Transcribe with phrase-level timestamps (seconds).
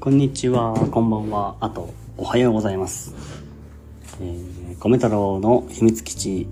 [0.00, 3.14] こんにちは、こんばんは、あと、おはようございます。
[4.18, 6.48] えー、米太郎の秘密基地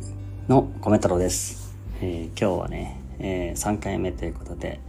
[0.48, 1.74] の米太郎です。
[2.02, 4.80] えー今日はね、えー3回目ということで、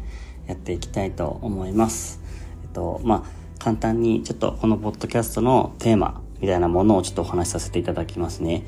[0.46, 2.20] やっていきたいと思います。
[2.64, 8.66] えっと、まあ、簡単にちょっとこのポッドキャストのテーマみたいなものをちょっとお話しさせていただきますね。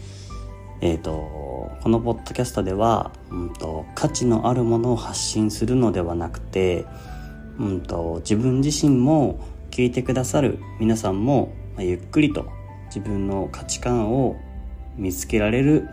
[0.80, 6.86] えっ、と、このポッドキャストでは、うんと、価値のあるものを発信するのではなくて、
[7.60, 12.46] うんと、自分自身も聞いてくださる皆さんも、まゆっくりと
[12.88, 14.36] 自分の価値観を
[14.98, 15.88] 見つけられる、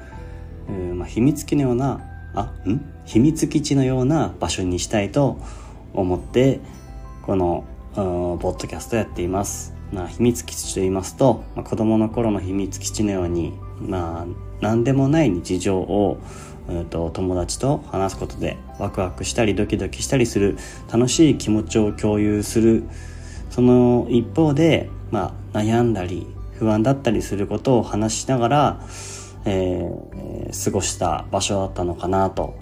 [0.97, 2.01] まあ、秘密基地のような、
[2.35, 2.85] あ、ん？
[3.05, 5.39] 秘密基地のような場所にしたいと
[5.95, 6.61] 思って、
[7.23, 7.65] この、
[7.95, 8.01] ポ
[8.37, 9.75] ッドキャストやっています。
[9.93, 14.27] まあ、秘密基地と言いますと、まあ、子供の頃の秘密基地のように、まあ、
[14.61, 16.19] 何でもない日常を、
[16.69, 20.59] うんと友達と話すことでワクワクしたりドキドキしたりする
[20.93, 22.83] 楽しい気持ちを共有する
[23.59, 28.81] その一方で、まあ、悩んだり不安だったりすることを話しながら、
[29.47, 32.57] えー過ごした場所だったのかなと、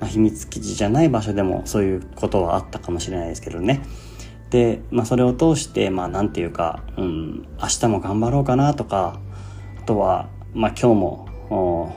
[0.00, 3.82] まあ、秘密基地じゃない場所でもそういうことはあったかもしれないですけどね。
[4.48, 9.20] で、まあ、それを通してまあていうか、うん、明日も頑張ろうかなとか
[9.78, 11.00] あとは、まあ、今日
[11.50, 11.94] も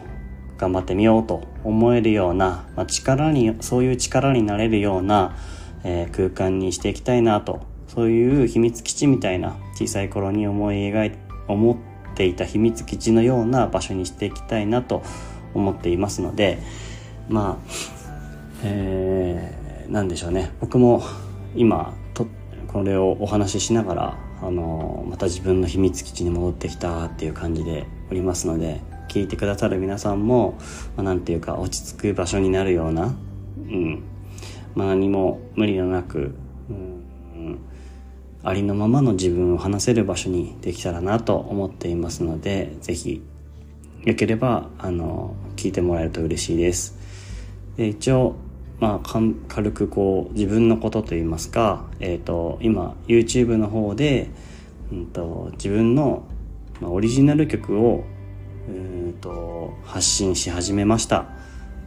[0.57, 5.37] 頑張ってみようと思えるような、まあ、力にそういう力になれるような、
[5.85, 11.17] えー空間にしていきたいなとそういう秘密基地みたいな小さい頃に思い描い
[11.49, 15.03] 思っていた秘密基地のような場所にしていきたいなと
[15.53, 16.59] 思っていますので
[17.27, 17.91] まあ
[18.63, 20.51] えー、なんでしょうね。
[20.61, 21.03] 僕も
[21.55, 22.27] 今と
[22.67, 30.57] これをお話ししながらあのまた自分の秘密基地に戻ってきたっていう感じでおりますので聞いてくださる皆さんも、
[30.95, 33.13] まあ、ていうか落ち着く場所になるような、
[33.57, 34.03] うん
[34.73, 36.33] まあ、何も無理のなく、
[36.69, 37.00] うん、
[38.43, 43.21] ありのままの自分を話せる場所にできたらなと思っていますのでぜひ
[44.03, 46.97] よければあの聞いてもらえると嬉しいです。
[47.77, 48.35] で一応
[48.79, 49.09] まあ
[49.47, 54.31] 軽くこう自分のことといいますか、えー、と今 YouTube の方で、
[54.91, 56.23] うん、と自分の、
[56.79, 58.03] まあ、オリジナル曲を
[58.67, 61.25] うーと発信し始めました。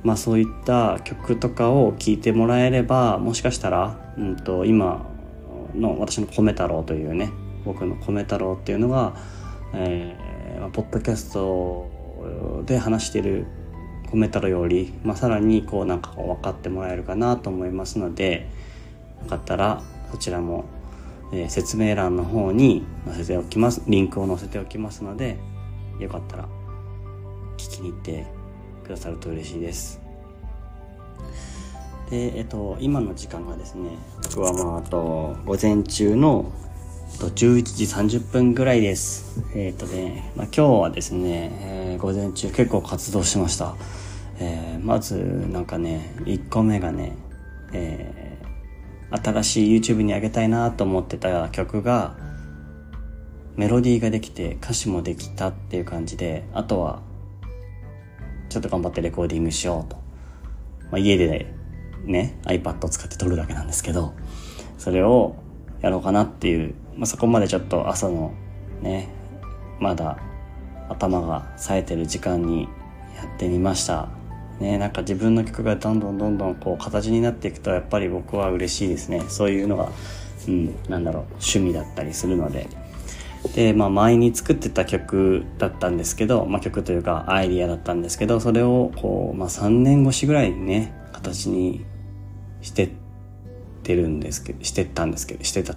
[0.04, 5.10] まあそういった曲とかを聴いてもらえればもしかしたら、うん、と今
[5.74, 7.30] の私の米太郎というね
[7.64, 9.16] 僕の米太郎っていうのが、
[9.72, 11.90] えーまポッドキャスト
[12.66, 13.46] で話してる
[14.12, 18.48] 米太郎より、まあ、さらにこうなんか分かってもらえるかなと思いますので
[19.22, 20.64] よかったらそちらも、
[21.32, 25.36] えー説明欄の方に載せておきますリンクを載せておきますので
[25.98, 26.48] よかったら
[27.56, 28.26] 聞きに行って
[28.84, 30.00] くださると嬉しいです。
[32.10, 33.90] で、えっと、今の時間がですね、
[34.22, 36.52] 僕はまあ、あと、午前中の、
[37.18, 37.84] と11時
[38.18, 39.42] 30分ぐらいです。
[39.54, 43.76] えっとね、まあ、今日はですね、えー午前中結構活動しました。
[44.38, 45.16] えーまず、
[45.50, 47.12] なんかね、1個目がね、
[47.72, 48.24] えー
[49.22, 52.16] 新しい YouTube に上げたいなと思ってた曲が、
[53.56, 57.02] メロディーができて歌詞もできたっていう感じで、あとは、
[58.48, 59.96] ちょっと頑張ってレコーディングしようと。
[60.90, 61.53] まあ、家でね、
[62.04, 64.14] ね iPad を使って撮るだけなんですけど、
[64.78, 65.36] それを
[65.80, 68.32] やろうかなっていう、まあ、そこまでちょっと朝の
[68.80, 69.08] ね、
[69.80, 70.18] まだ
[70.88, 72.68] 頭が冴えてる時間に
[73.16, 74.08] やってみました。
[74.60, 79.22] ね、なんか自分の曲がどんどんどんどんこう形になっていくとやっぱり僕は嬉しいですね。
[79.28, 79.90] そういうのが、
[80.46, 82.68] うん、なんだろう、趣味だったりするので。
[83.54, 91.84] で、まあ前に作ってた曲だったんですけど、まあ曲というかアイディアだったんですけど、それをこう、まあ3年越しぐらいにね、形に
[92.64, 92.90] してっ
[93.82, 95.76] てるんですけど、してったんですけど、してた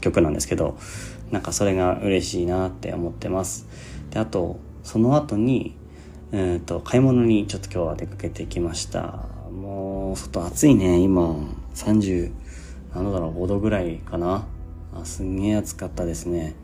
[0.00, 0.78] 曲なんですけど、
[1.30, 3.66] なんかそれが嬉しいなって思ってます。
[4.10, 5.76] で、あと、その後に、
[6.32, 9.26] えっと、買い物にちょっと今日は出かけてきました。
[9.52, 11.34] もう、外暑いね、今、
[11.74, 12.32] 30、
[12.94, 14.46] 何度だろう、5度ぐらいかな。
[14.94, 16.54] あすんげえ暑かったですね。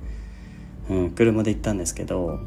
[0.88, 2.38] うん、車で行ったんですけど、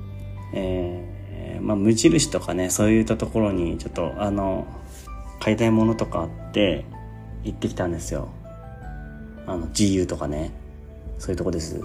[0.54, 4.66] えーまあ、無印とかね、そういったところに、ちょっと、あの、
[5.40, 6.86] 買いたいものとかあって、
[7.44, 8.30] 行ってきたんですよ。
[9.46, 10.52] あの、GU とかね。
[11.20, 11.80] そういうとこです。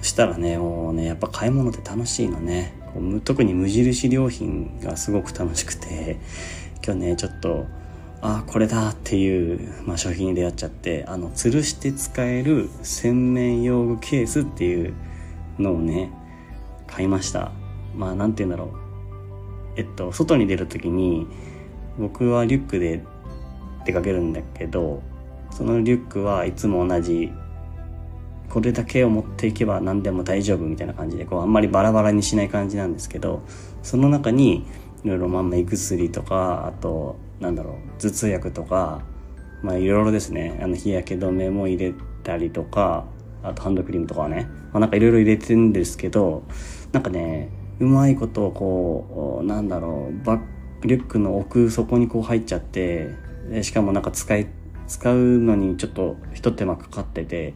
[0.00, 2.74] そしたらね、もうね、やっぱ買い物って楽しいのね。
[3.24, 6.18] 特に無印良品がすごく楽しくて、
[6.84, 7.66] 今日ね、ちょっと、
[8.22, 14.94] あこれだっていう、まあ、商品に出会っちゃって、あの、吊るして使える洗面用具ケースっていう
[15.58, 16.10] のをね、
[16.86, 17.52] 買いました。
[17.94, 18.90] まあ、なんて言うんだろう。
[19.76, 21.26] えっと、外に出るときに、
[21.98, 23.02] 僕はリュックで
[23.84, 25.02] 出かけるんだけど、
[25.50, 27.32] そのリュックはいつも同じ
[28.48, 33.42] これだけを持っていけば何でも大丈夫みたいな感じでこうあんまりバラバラにしない感じなんですけど
[33.82, 34.66] その中に
[35.04, 39.02] いろいろまあ目薬とかあとなんだろう頭痛薬とか
[39.62, 40.58] まあいろいろですね。
[40.62, 43.06] あの日焼け止めも入れたりとか
[43.42, 46.44] あとハンドクリームとかはね、まあ、なんかいろいろ入れてるんですけど
[46.92, 50.40] なんかねうまいことこうなんだろうバッ
[50.82, 53.10] リュックの奥底にこう入っちゃって
[53.62, 54.46] しかもなんか使い
[54.86, 57.54] 使うのにちょっと一手間かかってて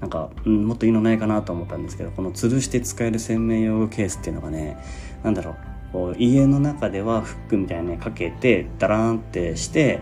[0.00, 4.76] なんか、うん、もっといいのないかなと思ったんですけどこの吊るして使える洗面用ケースっていうのがね
[5.24, 5.56] なんだろう
[5.92, 10.00] こう家の中ではフックみたいにねかけてダラーンってして、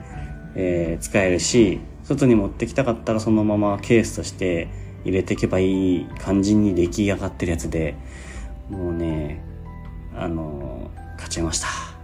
[0.55, 4.69] えー、使えるし外に持ってきたかったらそのままケースとして
[5.05, 7.95] 入れていけばいい感じに出来上がってるやつで
[8.69, 9.43] もうね
[10.15, 11.96] あの買っちゃいました。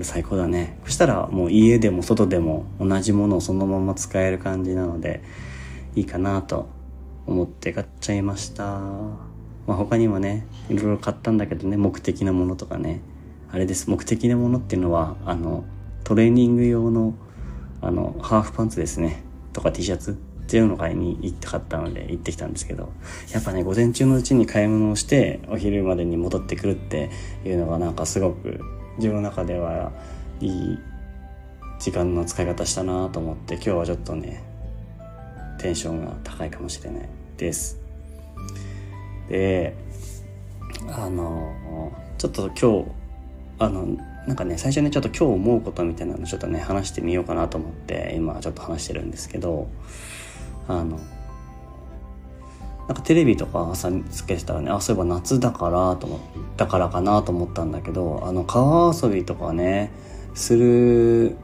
[0.00, 0.78] 最高だね。
[0.84, 5.22] そしたらもう家でも外でも同じものをそのまま使える感じなので
[5.94, 6.68] いいかなと
[7.26, 8.64] 思って買っちゃいました。
[9.66, 13.00] まあ他にもねいろいろ買ったんだけどね目的なものとかね。
[13.52, 13.90] あれです。
[13.90, 15.64] 目的なものっていうのはあの
[16.04, 17.14] トレーニング用の
[17.82, 19.22] あのハーフパンツですね。
[19.52, 20.12] とか T シャツ？
[20.12, 20.14] っ
[20.46, 22.92] ていうのを買いに行って買ったので行ってきたんですけど。
[23.32, 27.10] やっぱね午前中のうちに買い物をしてお昼までに戻ってくるって
[27.44, 28.60] いうのがなんかすごく
[28.96, 29.92] 自分の中では
[30.40, 30.78] いい
[31.78, 34.42] 時間の使い方したなと思って今日はちょっとね
[35.58, 37.08] テンションが高いかもしれない。
[37.42, 37.78] です。
[39.28, 39.74] で
[40.88, 42.90] あのちょっと今日
[43.58, 43.86] あの
[44.26, 49.68] なんかね最初ねちょっと今日思うことみたいなのちょっとね話してみようかなと思って今ちょっと話してるんですけど
[50.68, 51.00] あの
[52.92, 56.20] なんかテレビとか朝つけてたらねあそういえば夏だからと思
[56.58, 59.90] だからかなと思ったんだけどあの川遊びとかね
[60.34, 61.38] する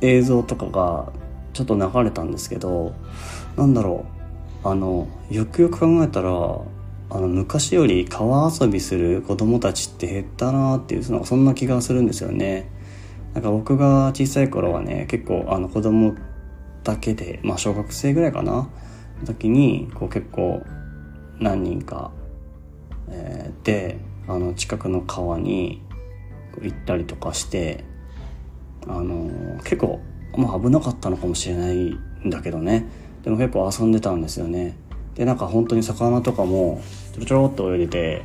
[0.00, 1.12] 映像とかが
[1.54, 2.94] ちょっと流れたんですけど
[3.56, 4.06] なんだろ
[4.64, 12.70] うあのよくよく考えたらあの昔より川遊びする子供たちって減ったなっていうそんな気がするんですよね。
[13.34, 16.14] なんか僕が小さい頃はね結構あの子供
[16.84, 18.68] だけでまあ小学生ぐらいかな
[19.22, 20.62] 時にこう結構
[21.38, 22.10] 何人か、
[23.08, 23.98] えー、で
[24.28, 25.82] あの近くの川に
[26.60, 27.84] 行ったりとかして
[28.86, 30.00] あの結構、
[30.36, 32.86] まあ、危なかったのかもしれないんだけどね。
[33.22, 34.76] でも結構遊んでたんですよね。
[35.14, 36.82] でなんか本当に魚とかも
[37.12, 38.24] ちょろちょろっと泳いでて、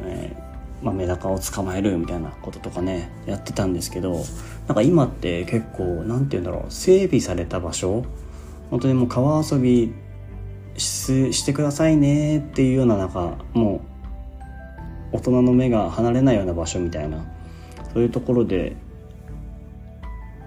[0.00, 0.44] えー
[0.84, 4.22] まあ、メダカを捕まえるみたいなこととかねやってたんですけど
[4.66, 8.04] なんか今って結構何て言うんだろう整備された場所
[8.70, 9.94] 本当にもう川遊び
[10.76, 13.80] してくださいねっていうようななんかも
[15.12, 17.24] う大人の目が離れないような場所みたいな
[17.92, 18.76] そういうところで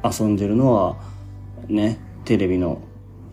[0.03, 0.97] 遊んでるのは
[1.67, 2.81] ねテレビの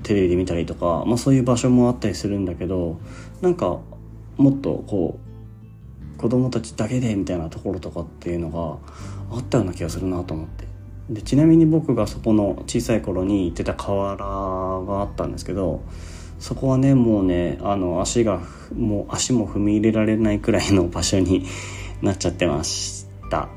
[0.02, 3.00] テレビで見たりとか、まあ、そういう場所もあったりするんだけど
[3.40, 3.78] なんか
[4.36, 5.18] もっとこ
[6.16, 8.50] う子供たちだけでみたいなところとかっていうの
[9.30, 10.64] があったような気がするなと思って。
[11.10, 15.82] でちなみに僕がそこの小さい頃に行ってた河原があったんですけど
[16.44, 18.38] そこはねもうねあの足が
[18.76, 21.46] もう足も踏み入れられないくらいの場所に
[22.02, 23.48] なっちゃってました。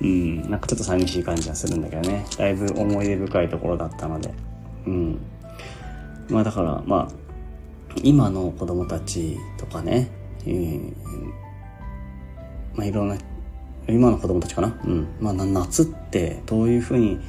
[0.00, 0.50] うん。
[0.50, 2.26] なんかちょっと寂しい感じがするんだけどね。
[2.36, 4.34] だいぶ思い出深いところだったので。
[4.88, 5.20] うん。
[6.28, 7.14] まあだからまあ
[8.02, 10.08] 今の子供たちとかね、
[10.46, 10.92] えー、
[12.74, 13.16] まあいろんな
[13.86, 14.76] 今の子供たちかな？
[14.84, 15.06] うん。
[15.20, 17.20] まあ夏ってどういうふうに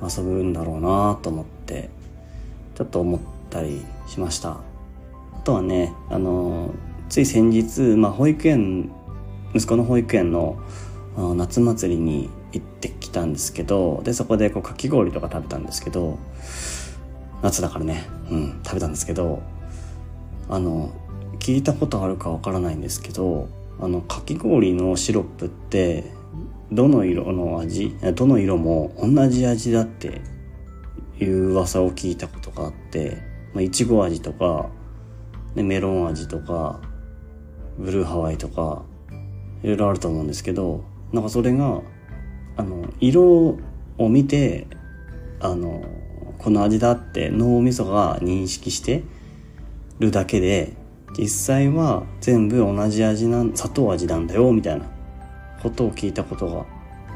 [0.00, 1.90] 遊ぶんだろうなと思って
[2.76, 3.20] ちょっと思っ
[3.50, 4.50] たりしました。
[4.50, 4.60] あ
[5.44, 6.74] とはねあの
[7.08, 8.90] つい先日、まあ、保育園
[9.54, 10.58] 息子の保育園の
[11.36, 16.18] 夏祭りに行ってきたんですけどでそこでこうかき氷とか食べたんですけど
[17.42, 18.04] 夏だからね。
[18.30, 19.42] うん食べたんですけど
[20.48, 20.92] あの
[21.38, 23.48] 聞いたことあるかわからないんですけど
[23.80, 26.04] あのかき氷のシロップって
[26.72, 30.22] どの色の味どの色も同じ味だって
[31.20, 33.18] いう噂を聞いたことがあって
[33.54, 34.68] まあ、いちご味とか、
[35.54, 36.80] ね、メロン味とか
[37.78, 38.82] ブルーハワイとか
[39.62, 41.80] いろいろあると思うんですけどなんかそれが
[42.56, 43.58] あの色
[43.98, 44.66] を見て
[45.40, 45.84] あの
[46.38, 49.04] この味だって脳みそが認識して
[49.98, 50.74] るだけで
[51.16, 54.86] 実際は全部同じ味なん砂糖味なんだよみたいな
[55.62, 56.66] ことを聞いたこと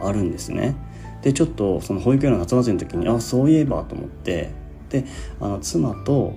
[0.00, 0.76] があるんですね。
[1.22, 4.50] でちょっとその保育園の夏祭りの時にあそういえばと思って
[4.90, 5.04] で
[5.40, 6.34] あの妻と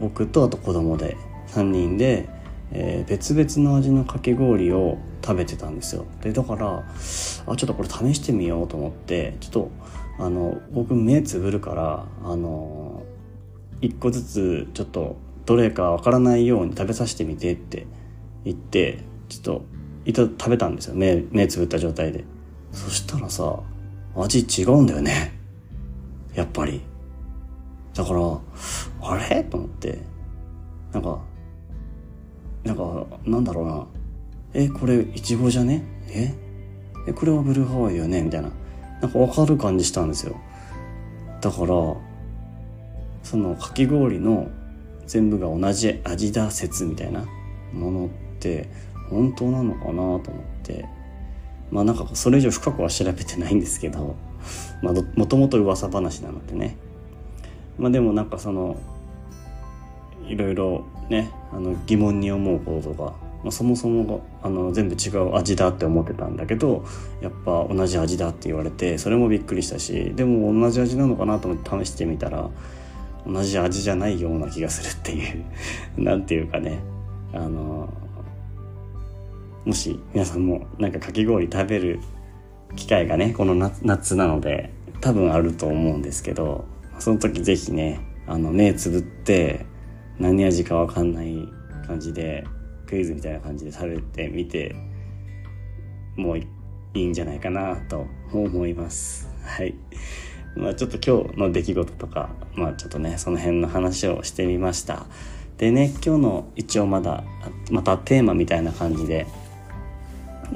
[0.00, 1.16] 僕とあと子供で
[1.48, 2.28] 3人で、
[2.72, 6.06] えー、別々の味のかき氷を食べてたんですよ。
[6.22, 9.70] でだからあちょっとこれ試してみようと思ってちょっと
[10.18, 13.02] あの僕目つぶるからあの
[13.80, 17.86] 1個ずつちょっとどれかわからないように食べさせてみてって
[18.44, 19.64] 言ってちょっと
[20.04, 20.94] いた食べたんですよ。
[20.94, 22.24] 目目つぶった状態で。
[22.72, 23.60] そしたらさ
[24.14, 25.38] 味違うんだよね。
[26.34, 26.82] やっぱり。
[27.96, 28.20] だから
[29.08, 29.42] あれ？
[29.44, 29.98] と思って。
[30.92, 31.18] なんか
[32.64, 33.86] なんかなんだろうな。
[34.54, 35.82] えこれいちごじゃね？
[36.08, 36.34] え？
[37.08, 38.22] えこれはブルーハワイよね？
[38.22, 38.50] みたいな。
[39.00, 40.36] なんかわかる感じしたんですよ。
[41.40, 41.66] だから
[43.22, 44.48] そのかき氷の
[45.06, 47.24] 全部が同じ味だ説みたいな
[47.72, 48.08] ものっ
[48.40, 48.68] て
[49.10, 50.20] 本当なのかなと思っ
[50.62, 50.86] て。
[51.70, 54.16] まあなんかそれ以上深くは調べてないんですけど、
[54.82, 56.76] まあ、もともと噂話なのでね。
[57.78, 58.76] まあでもなんかその
[60.26, 66.84] いろいろねあの疑問に思うこととか、まあ、そもそもあの全部違う味だって思ってたんだけど
[67.20, 72.50] やっぱ同じ味だって言われてそれもびっくりしたしでも同じ味なのかなと思って試してみたら
[73.26, 75.44] 同じ味じゃないような気がするっていう
[75.98, 76.80] なんていうかね
[77.32, 77.88] あの
[79.64, 82.00] もし皆さんもなんかかき氷食べる
[82.76, 86.64] 機会がねこの夏なので多分あると思うんですけど
[86.98, 89.66] その時ぜひねあの目つぶって
[90.18, 91.48] 何味かわかんない
[91.86, 92.44] 感じで
[92.86, 94.74] クイズみたいな感じで食べてみて
[96.16, 96.46] もうい
[96.94, 99.28] いんじゃないかなと思います。
[99.44, 99.74] はい。
[100.56, 105.06] まあちょっと今日の出来事とかまあちょっとねその辺の話をしてみました。
[105.58, 107.24] でね今日の一応まだ
[107.70, 109.26] またテーマみたいな感じで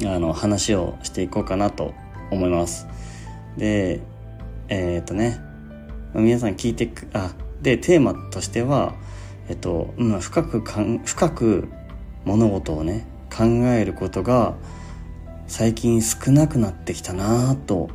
[0.07, 1.95] あの話をしていこうかなと
[2.31, 2.87] 思います。
[3.59, 4.01] で
[4.69, 5.50] えー、っとね
[6.15, 8.95] 皆さん聞いてくあでテーマとしては
[9.49, 11.69] えっと、うん、深くかん深く
[12.25, 14.55] 物事をね考えることが
[15.47, 17.91] 最近少なくなってきたなと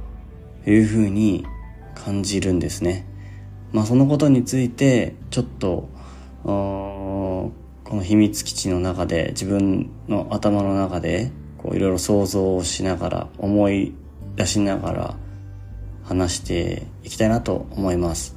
[0.65, 1.45] いうふうに
[1.93, 3.05] 感じるんですね。
[3.71, 5.89] まあそのことについてちょっと
[6.43, 7.51] こ
[7.85, 11.31] の秘密基地の中で自分の頭の中で
[11.65, 13.93] いろいろ想像をしながら思い
[14.35, 15.17] 出しながら
[16.05, 18.35] 話していきたいなと思います。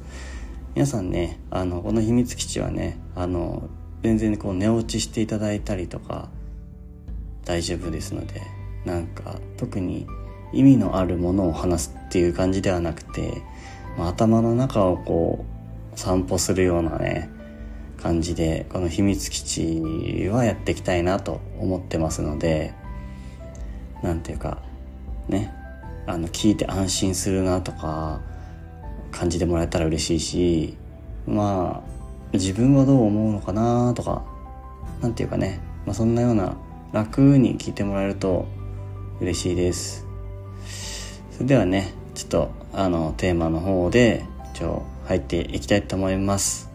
[0.75, 3.69] 皆さんね、あの、この秘密基地はね、あの、
[4.03, 6.29] 全然こう寝落ちしていただいたりとか
[7.45, 8.41] 大丈夫ですので、
[8.85, 10.07] なんか特に
[10.53, 13.41] 意味のあるものを話すっていう感じではなくて、
[13.97, 15.45] まあ、頭の中をこ
[15.95, 17.29] う散歩するようなね、
[18.01, 22.73] 感じで、この秘密基地はやっていきたいなと思ってますので、
[24.01, 24.61] なんていうか、
[25.27, 25.53] ね、
[26.09, 28.21] あの、聞いて安心するなとか、
[29.11, 30.77] 感じてもらえたら嬉しいし、
[31.27, 31.89] まあ、
[32.33, 34.25] 自分はどう思うのかなとか、
[35.01, 36.57] なんていうかね、まあそんなような
[36.91, 38.47] 楽に聞いてもらえると
[39.21, 40.07] 嬉しいです。
[41.31, 44.25] それではね、ちょっとあのテーマの方で、
[44.55, 46.68] 一応入っていきたいと思います。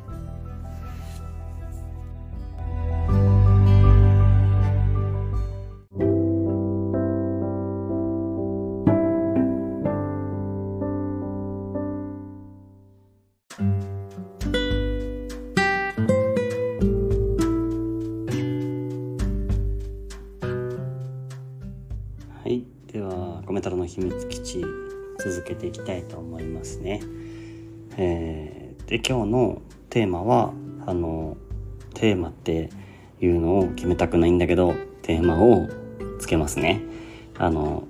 [31.95, 32.71] テーマって
[33.21, 35.69] いうのを決めたくないんだけどテーマを
[36.19, 36.83] つけますね。
[37.39, 37.85] あの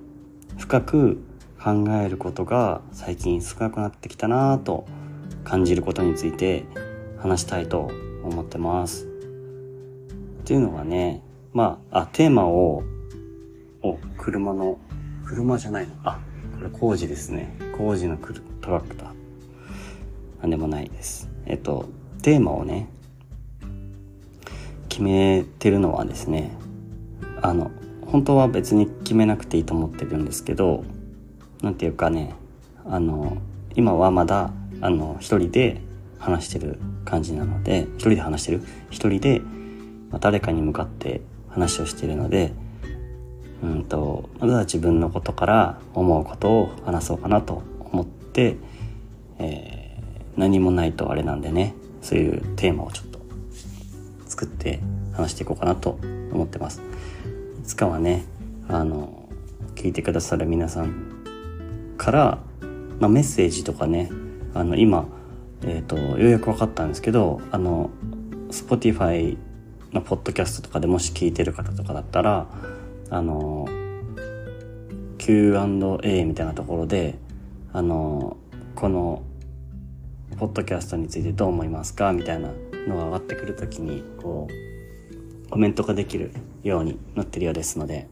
[0.59, 1.23] 深く
[1.63, 4.87] 考えることが最近少なくなってきたなぁと
[5.45, 6.65] 感じることについて
[7.19, 7.91] 話したいと
[8.23, 9.07] 思ってます。
[9.07, 12.83] っていうのがねまああテーマを
[13.83, 14.79] を車の
[15.25, 16.19] 車じゃないのあ
[16.57, 18.19] これ工事ですね工事の
[18.61, 19.09] トラクター
[20.41, 21.89] なんでもないですえっと
[22.23, 22.89] テーマをね
[24.95, 26.57] 決めてるのはですね
[27.43, 27.73] あの
[28.07, 30.85] 本当は別に決めなくていいと思ってるんですけど
[31.63, 32.33] 何ていうかね
[32.87, 33.39] あの
[33.75, 35.81] 今はまだあの一人で
[36.21, 38.63] 話してる感じなので一人で話してる？
[38.91, 39.43] 一人で、
[40.21, 42.53] 誰かに向かって話をしてるので
[43.65, 48.59] うんとまずは自分のことから思うことを話そうかなと思って、
[49.41, 53.14] えー、何もないとあれなんでねそういうテーマをちょっと
[54.35, 54.81] 作って
[55.13, 55.99] 話していこうかなと
[56.33, 56.83] 思ってます。
[57.61, 58.25] いつかはね
[58.69, 59.29] あの
[59.77, 62.39] 聞いてくださる皆さんから、
[62.99, 64.11] まあ、メッセージとかね
[64.53, 65.07] あの今、
[65.63, 67.91] えーと、ようやく分かったんですけどあの
[68.51, 69.37] Spotify
[69.93, 72.49] のポッドキャストとかでもし聞いてる方とかだったら
[73.11, 73.69] あの
[75.19, 77.19] Q&A みたいなところで
[77.73, 78.37] あの
[78.75, 79.23] この
[80.37, 82.13] ポッドキャストについてどう思いますか？
[82.13, 82.51] みたいな
[82.89, 88.09] のが上がってくるときに、こう、コメントができるようになってるようですので、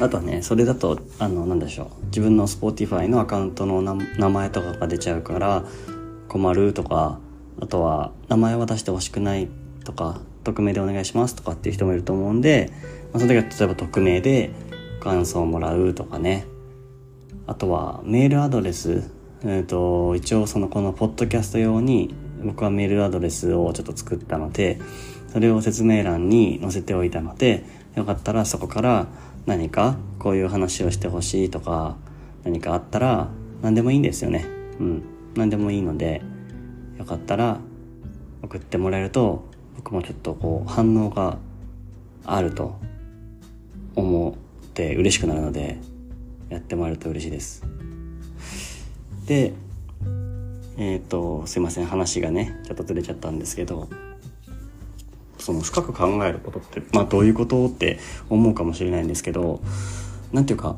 [0.00, 2.06] あとはね、それだと、あの、なんでしょう。
[2.06, 5.64] 自分の Spotify のアカウントの名前とかが出ちゃうから、
[6.28, 7.20] 困るとか、
[7.60, 9.48] あとは、名前は出してほしくない
[9.84, 12.72] とか、匿名でお願いしますとかっていう人もいると思うんで、
[13.12, 14.50] まあ、その時は例えば匿名で
[15.00, 16.46] 感想をもらうとかね。
[17.46, 19.10] あとは、メールアドレス。
[19.44, 24.78] えっ、ー、と、一応そのこのポッドキャスト用に僕はメールアドレスをちょっと作ったので、
[25.32, 27.64] それを説明欄に載せておいたので、
[27.96, 29.06] よかったらそこから
[29.46, 31.96] 何かこういう話をしてほしいとか
[32.44, 33.28] 何かあったら
[33.62, 34.46] 何でもいいんですよね。
[34.78, 35.02] うん。
[35.34, 36.22] 何でもいいので
[36.98, 37.58] よかったら
[38.42, 39.44] 送ってもらえると
[39.76, 41.38] 僕もちょっとこう反応が
[42.24, 42.78] あると
[43.96, 45.78] 思って嬉しくなるので
[46.48, 47.64] やってもらえると嬉しいです。
[49.26, 49.52] で、
[50.76, 53.88] えっ、ー、と、すいません、話がね、ちょっとずれちゃったんですけど、
[55.38, 59.60] その深く考えることって、まあどういうことって思うかもしれないんですけど、
[60.32, 60.76] なんていうか、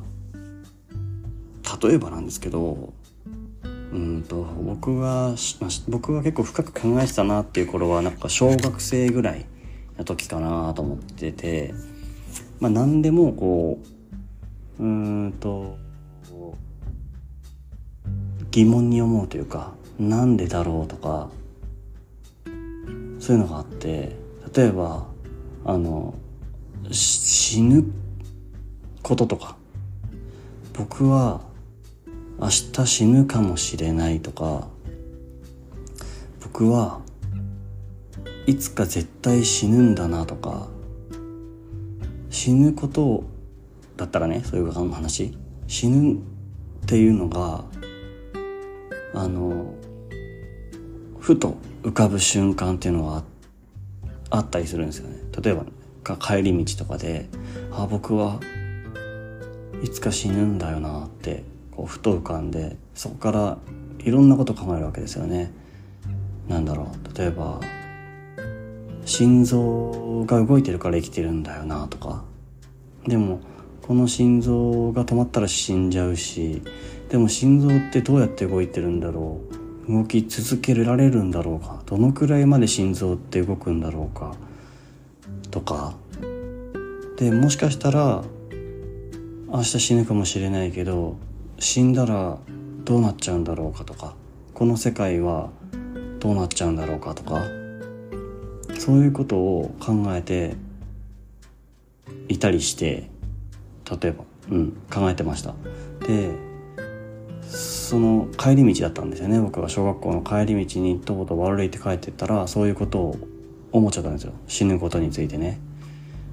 [1.82, 2.92] 例えばなんですけど、
[3.92, 9.46] うんと、僕は、まあ、僕は結構深く考えてたなっていう頃は、なんか小学生ぐらい
[9.96, 11.72] の時かなと思ってて、
[12.60, 13.78] まあ何でもこ
[14.78, 15.78] う、うんと、
[18.50, 21.30] 疑問に思うというか、なんでだろうとか、
[23.18, 24.16] そういうのがあって、
[24.54, 25.06] 例えば
[25.64, 26.14] あの
[26.90, 27.84] 死ぬ
[29.02, 29.56] こととか
[30.72, 31.40] 僕は
[32.38, 34.68] 明日死ぬかもしれないとか
[36.42, 37.00] 僕は
[38.46, 40.68] いつか絶対死ぬんだなとか
[42.30, 43.24] 死ぬこと
[43.96, 45.36] だったらねそういう話
[45.66, 46.18] 死ぬっ
[46.86, 47.64] ていうのが
[49.14, 49.74] あの
[51.26, 53.25] ふと浮かぶ瞬間っていうのは
[54.30, 55.17] あったりするんですよね。
[55.43, 55.65] 例えば
[56.19, 57.28] 帰り道とかで
[57.73, 58.39] あ僕は
[59.82, 63.58] いつか死ぬんだよなってこうふと浮かんでそこから
[64.04, 65.50] いろんなこと考えるわけですよね。
[66.47, 67.19] なんだろう。
[67.19, 67.60] 例えば
[69.04, 72.23] 心臓が動いてるから生きてるんだよなとか。
[73.04, 73.41] でも
[73.82, 76.62] この心臓が止まったら死んじゃうし
[77.08, 79.55] でも心臓ってどうやって動いてるんだろう。
[79.88, 81.82] 動き続けられるんだろうか？
[81.86, 84.34] どのくらいまで心臓って動くんだろうか？
[85.50, 85.94] とか。
[87.16, 88.25] でもしかしたら
[89.49, 91.16] 明日死ぬかもしれないけど
[91.58, 92.38] 死んだら
[92.84, 94.14] どうなっちゃうんだろうかとか。
[94.54, 95.50] この世界は
[96.18, 97.44] どうなっちゃうんだろうかとか。
[98.78, 100.54] そういうことを考えて
[102.28, 103.08] いたりして
[104.00, 105.54] 例えば、うん、考えてました。
[106.06, 106.30] で
[107.86, 109.40] その帰り道だったんですよね。
[109.40, 113.16] 僕が小学校の帰り道にとぼとぼ歩いて帰ってったらそういうことを
[113.70, 114.32] 思っちゃったんですよ。
[114.49, 115.60] 死ぬことについてね。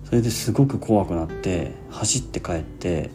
[0.04, 3.12] それですごく怖くなって走って帰って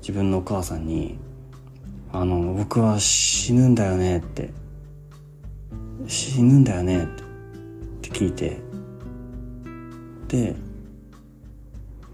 [0.00, 1.16] 自分のお母さんに
[2.12, 4.50] 「あの僕は死ぬんだよね」って
[6.06, 7.06] 「死ぬんだよね」っ
[8.02, 8.10] て。
[8.10, 8.58] 聞いて。
[10.28, 10.56] で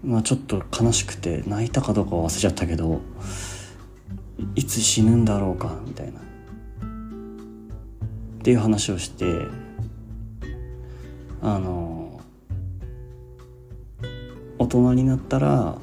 [0.05, 3.01] まあちょっと悲しくて泣いたかどうかは忘れちゃったけど
[4.55, 6.23] いつ死ぬんだろうかみたいなっ
[8.41, 9.47] ていう話をして
[11.41, 12.21] あの
[14.57, 15.77] 大人になったら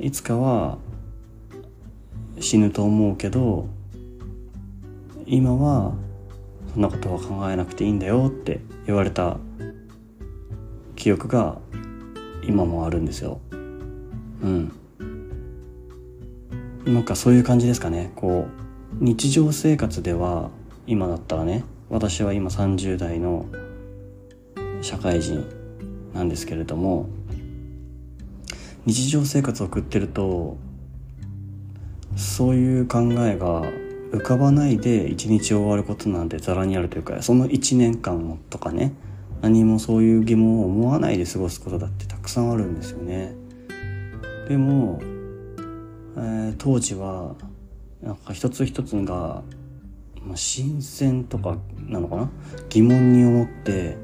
[0.00, 0.78] いつかは
[2.40, 3.68] 死ぬと思うけど
[5.26, 5.94] 今は
[6.72, 9.38] そんなことは考えなくていいんだよって言われた
[10.96, 11.58] 記憶が
[12.42, 13.40] 今もあるんですよ。
[14.42, 14.72] うん。
[16.86, 18.46] なんかそういう感じですかねこ
[19.00, 20.50] う日常生活では
[20.86, 23.46] 今だったらね私は今30代の
[24.82, 25.46] 社会人
[26.12, 27.08] なんですけれども
[28.84, 30.58] 日常生活を送ってると
[32.16, 33.62] そういう考えが
[34.12, 38.92] 浮かばないで一日終わることなんてざらにあるというかその1年間とかね
[39.40, 43.34] 何もそういう疑問を思わないで過ごすことだってたくさんあるんですよね。
[44.48, 45.00] でも
[46.16, 47.34] えー、当時は
[48.02, 49.42] なんか一つ一つが、
[50.22, 52.30] まあ、新鮮とかなのかな？
[52.68, 53.96] 疑問に思って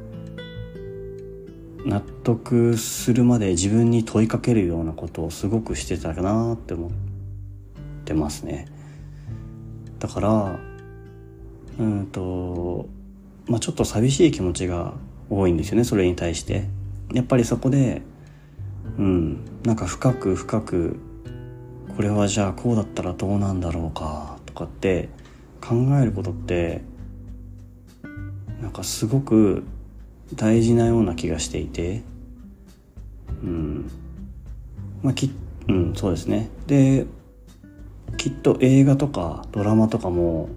[1.86, 6.90] 納得するまで自分に問いかけるようなことをすごくしてたかなって思っ
[8.04, 8.66] てますね。
[9.98, 10.58] だから
[11.78, 12.88] うんと
[13.46, 14.94] まあちょっと寂しい気持ちが
[15.30, 16.68] 多いんですよねそれに対して。
[17.12, 18.02] やっぱりそこで
[18.98, 20.96] うんなんか深く深く
[22.00, 25.10] これはじゃあこうだったらどうなんだろうかとかって
[25.60, 26.80] 考えることって
[28.62, 29.64] なんかすごく
[30.34, 32.00] 大事なような気がしていて、
[33.42, 33.90] うん。
[35.02, 35.30] まあ、き、
[35.68, 36.48] うん、そうですね。
[36.66, 37.04] で、
[38.16, 40.48] きっと映画とかドラマとかも、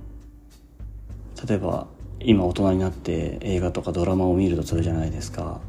[1.45, 1.87] 例えば
[2.21, 5.59] 今大人になって映画とかドラマを見るとするじゃないですか。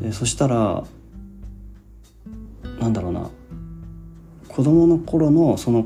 [0.00, 0.84] でそしたら、
[2.80, 3.30] なんだろうな、
[4.56, 5.82] 子供の頃のその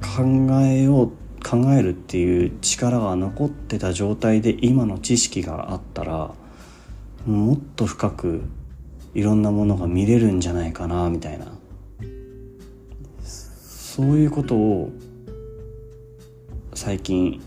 [0.00, 0.24] 考
[0.62, 1.12] えよう
[1.44, 6.30] 考えるっていう力が残ってた状態で今の知識があったら
[7.26, 8.40] もっと深く
[9.12, 11.52] いろんなものが見れるんじゃないかなみたいな
[13.22, 14.90] そういうことを
[16.72, 17.42] 最近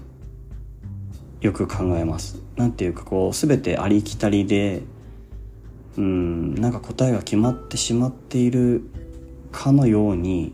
[1.42, 2.40] よく考えます。
[2.56, 4.84] なんていうかこう全てありきたりで
[5.98, 8.84] うんなんか答えが決まってしまっている
[9.56, 10.54] かのように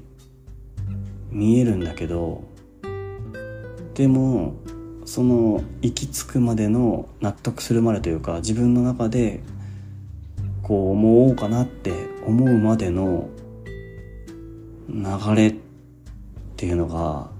[1.31, 2.43] 見えるんだけど
[3.95, 4.53] でも
[5.05, 9.41] その行き着くまでの納得するまでというか自分の中で
[10.61, 11.91] こう思おうかなって
[12.27, 13.27] 思うまでの
[14.87, 15.55] 流れっ
[16.55, 17.31] ていうのが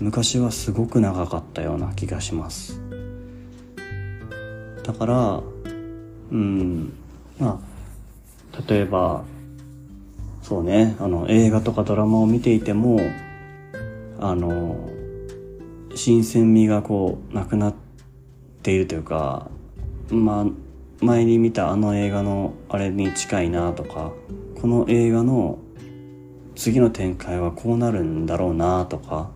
[0.00, 2.80] 昔はすごく長かったような気がします。
[4.82, 5.42] だから
[6.32, 6.92] うん
[7.38, 7.60] ま
[8.52, 9.22] あ例えば
[10.52, 10.96] そうね。
[11.00, 13.00] あの映画とかドラマを見ていても
[14.20, 14.86] あの
[15.94, 17.74] 新鮮味がこうなくなっ
[18.62, 19.50] ているというか
[20.10, 20.46] まあ
[21.02, 24.12] 前に見たあの映画のあれに近いなとか
[24.60, 25.56] この映画の
[26.54, 29.30] 次の展開はこうなるんだろうなとか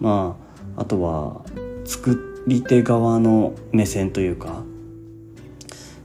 [0.00, 0.36] ま
[0.74, 1.44] ああとは
[1.84, 4.64] 作り手側の目線というか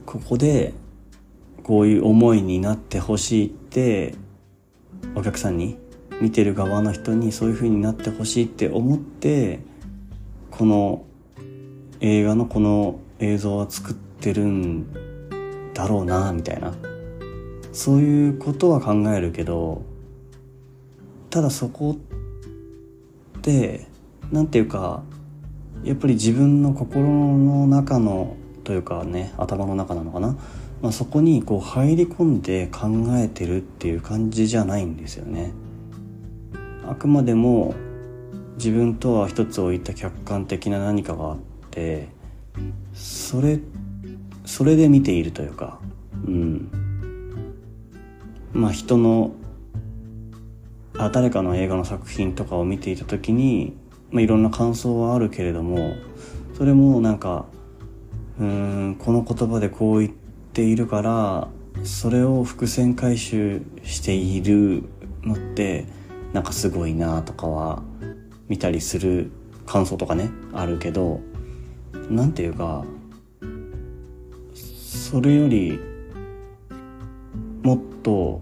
[0.06, 0.72] ここで
[1.64, 4.14] こういう思いになってほしいって
[5.14, 5.78] お客さんに
[6.20, 9.60] 見てる側の人にそういう風になってほしいって思って
[10.50, 11.04] この
[12.00, 16.74] 映画のこの映像は作ってるんだろうなみたいな。
[17.72, 19.82] そういうことは考えるけど
[21.28, 23.86] ただそこって
[24.32, 25.02] 何ていうか
[25.84, 30.36] やっぱり自分の心の中のというかね頭の中なのかな、
[30.82, 35.52] まあ、そこにこう入り込んで考えてるっていう感じじゃないんですよね。
[36.88, 37.74] あくまでも
[38.56, 41.38] 自分とは一つ置いた客観的な何かがあっ
[41.70, 42.08] て
[42.94, 43.58] それ
[44.44, 45.78] それで見ているというか
[46.26, 46.70] うん
[48.52, 49.32] まあ人の
[50.96, 53.76] あ誰かの映画の作品とかを見ていた時に、
[54.10, 55.94] まあ、いろんな感想はあるけれども
[56.56, 57.46] それもなんか
[58.38, 60.25] うんこの言葉でこう言って
[60.56, 61.48] ているから
[61.84, 64.84] それを伏線回収している
[65.22, 65.84] のって
[66.32, 67.82] なんかすごいなとかは
[68.48, 69.30] 見たりする
[69.66, 71.20] 感想とかねあるけど
[72.08, 72.86] 何ていうか
[74.54, 75.78] それより
[77.62, 78.40] もっと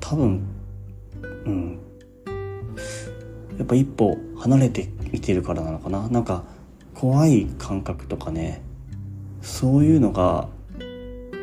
[0.00, 0.46] 多分
[1.44, 1.78] うん。
[3.58, 6.08] やっぱ一歩離れて見てるからなのかな。
[6.08, 6.44] なんか
[6.94, 8.62] 怖い感覚とかね。
[9.44, 10.48] そういうのが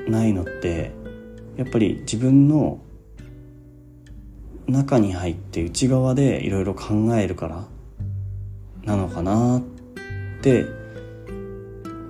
[0.07, 0.91] ないのって
[1.55, 2.79] やっぱり自分の
[4.67, 7.65] 中に入って内側でいろいろ考えるから
[8.83, 9.61] なのかなっ
[10.41, 10.65] て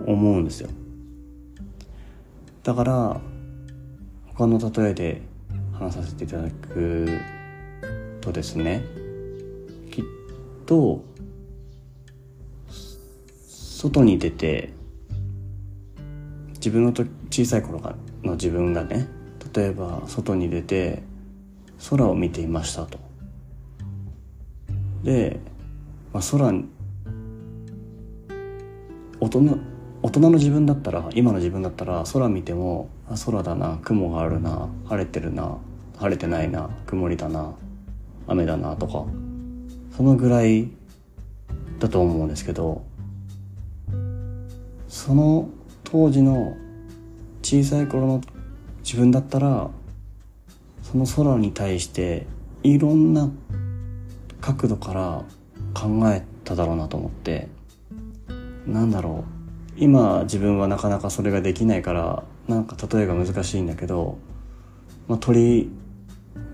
[0.06, 0.70] 思うんですよ。
[2.64, 3.22] だから
[4.28, 5.22] 他の例えで
[5.74, 7.20] 話させていただく
[8.22, 8.82] とですね
[9.92, 10.04] きっ
[10.66, 11.04] と
[13.48, 14.72] 外に出て
[16.62, 17.82] 自分のと小さい頃
[18.24, 19.08] の自分がね
[19.56, 21.02] 例えば外に出て
[21.90, 23.00] 空を見ていましたと。
[25.04, 25.40] で、
[26.14, 26.54] まあ、空
[29.20, 29.58] 大人
[30.04, 35.58] 大人の自分だったら今の自分だったら空見てもあ空だな雲があるな晴れてるな
[35.98, 37.54] 晴れてないな曇りだな
[38.28, 39.06] 雨だなとか
[39.98, 40.70] そのぐらい
[41.80, 42.84] だと思うんですけど
[44.88, 45.50] その
[45.92, 46.56] 当時の
[47.42, 48.22] 小さい頃の
[48.82, 49.70] 自分だったら
[50.84, 52.28] その空に対して
[52.64, 53.30] いろんな
[54.40, 55.26] 角度から
[55.74, 57.50] 考えただろうなと思って。
[58.66, 59.74] なんだろう。
[59.76, 64.18] 今自分はなかなかそれができないからなんか例えが難しいんだけど、
[65.10, 65.70] まあ、鳥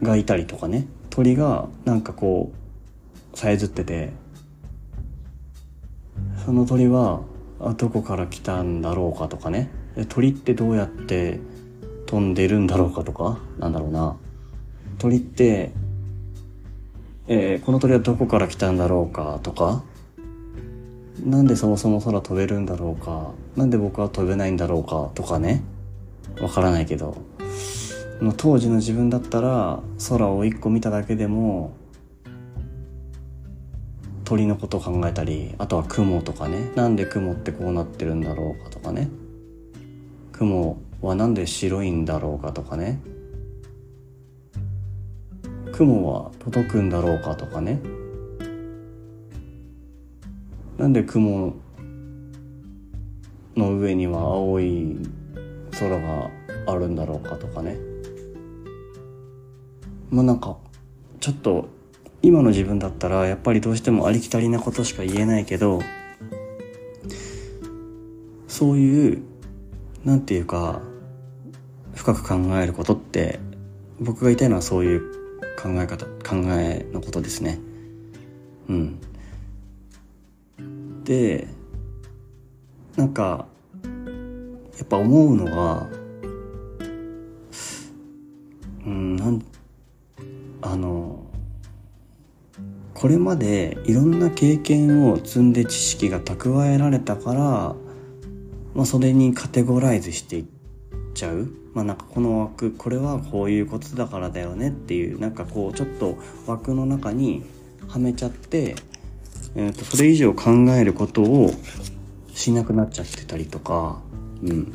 [0.01, 0.87] がいたりとかね。
[1.11, 2.51] 鳥がなんかこ
[3.33, 4.13] うさえずってて
[6.43, 7.21] その鳥は
[7.77, 9.69] どこから来たんだろうかとかね。
[10.09, 11.39] 鳥ってどうやって
[12.05, 14.15] 飛んでるんだろうかとかなんだろうな。
[14.99, 15.71] 鳥って、
[17.27, 19.83] えー、この鳥はどこから来たんだろうかとか。
[21.25, 23.31] なんでそもそも空飛べるんだろうか。
[23.55, 25.63] なんで僕は飛べないんだろうかとかね。
[26.39, 27.17] わからないけど。
[28.37, 31.76] 当時の自分だったら空を一個見ただけでも
[34.27, 36.69] 鳥のことを考えたりあとは雲とかね。
[36.75, 39.07] なんで雲ってこうなってるんだろうかとかね。
[40.33, 42.99] 雲はなんで白いんだろうかとかね。
[45.71, 47.79] 雲は届くんだろうかとかね。
[50.77, 51.53] なんで雲
[53.55, 54.97] の上には青い
[55.71, 56.29] 空が
[56.67, 57.77] あるんだろうかとかね。
[60.09, 60.57] まあなんか
[61.21, 61.76] ちょっと
[62.21, 65.81] 今の自分だったらやっぱりどうしてもありきたりなことしか言えないけど
[68.47, 69.21] そういう
[70.03, 70.81] なんていうか
[71.95, 73.39] 深く考えることって
[73.99, 75.01] 僕が言いたいのはそういう
[75.61, 77.59] 考え方考えのことですね。
[78.69, 78.99] うん。
[81.03, 81.47] で
[82.95, 83.47] なんか
[84.77, 85.87] やっぱ思うのが
[88.85, 89.43] うんなん
[90.61, 91.26] あの
[92.99, 97.75] これまでいろんな経験を積んで知識が蓄えられたから、
[98.73, 100.45] まあ、それにカテゴライズしていっ
[101.13, 101.47] ちゃう。
[101.75, 107.43] まあなんかこの枠これはこういうことだからだよねっていうなんかこうちょっと枠の中に
[107.87, 108.75] はめちゃって
[109.55, 111.51] えーと、それ以上考えることを
[112.33, 114.01] しなくなっちゃってたりとか、
[114.41, 114.73] うん、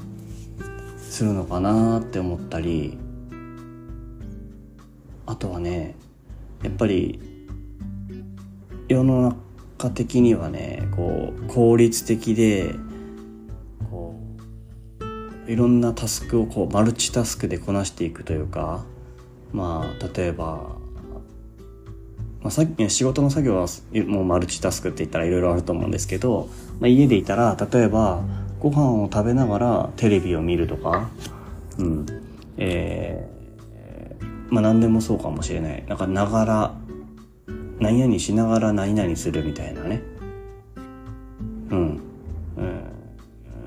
[0.97, 2.99] するのかなって思ったり。
[5.25, 5.95] あとはね
[6.63, 7.32] やっぱり
[8.93, 9.37] 世の
[9.79, 12.75] 中的にはねこう効率的で
[13.91, 14.15] こ
[15.47, 18.85] ういろんなタスクをこうマルチタスクでこなしていくというか
[19.53, 20.81] まあ例えば
[22.43, 23.69] まあ、さ仕事の作業は
[24.07, 26.49] もうマルチタスクって言ったらいろいろあると思うんですけど、
[26.81, 28.25] まあ、家でいたら例えば
[28.59, 31.09] ご飯を食べながらテレビを見るとか、
[31.79, 32.07] うん。
[32.59, 35.85] えー、まあ何でもそうかもしれない。
[35.89, 36.75] なんかながら
[37.81, 40.03] 何々しながら何々するみたいなね。
[41.71, 42.01] うん、
[42.57, 42.63] う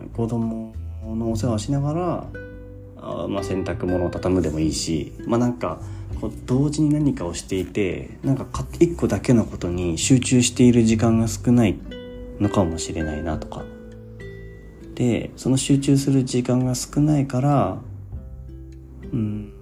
[0.06, 2.28] ん、子供のお世話しながら
[2.98, 5.80] あ、まあ、洗濯物を畳むでもいいしまあなんか
[6.22, 8.48] こう同時に何かをしていてなんか
[8.80, 11.76] 一個だけのことに集中している時間が少ない
[12.40, 13.64] のかもしれないなとか。
[14.94, 17.78] でその集中する時間が少ないから
[19.12, 19.55] うん。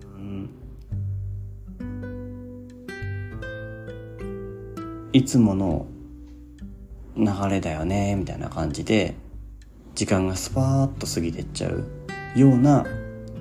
[5.13, 5.85] いつもの
[7.15, 9.13] 流れだよねみたいな感じで
[9.93, 11.85] 時間がスパーッと過ぎてっちゃう
[12.35, 12.83] ような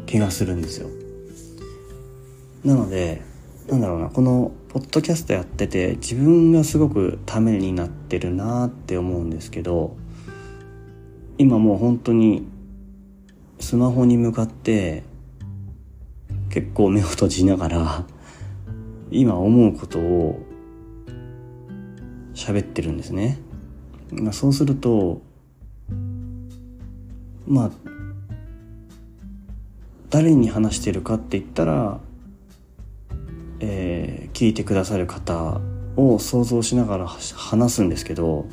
[0.04, 0.88] 気がするんですよ。
[2.62, 3.22] なので
[3.70, 9.96] なんだろうなこのポッドキャストやってて自分がすごくためになってるなって思うんですけど
[11.38, 12.46] 今もう本当に
[13.60, 15.04] スマホに向かって
[16.50, 18.04] 結構目を閉じながら
[19.10, 20.51] 今思うことを
[22.34, 23.38] 喋ってるんですね。
[24.12, 25.22] まあ、そうすると
[27.46, 27.70] まあ
[30.10, 32.00] 誰に話してるかって言ったら
[33.64, 35.60] えー、聞いてくださる方
[35.96, 38.46] を想像しながら話すんですけど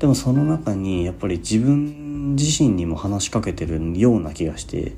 [0.00, 4.96] でもその中にやっぱり自分自身にも話しかけてるような気がして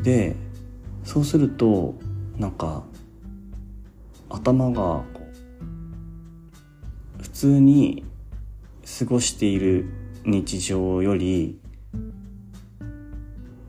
[0.00, 0.36] で
[1.04, 1.94] そうすると
[2.38, 2.84] なんか
[4.28, 5.02] 頭が
[7.36, 8.02] 通に
[8.98, 9.84] 過ごしている
[10.24, 11.58] 日常より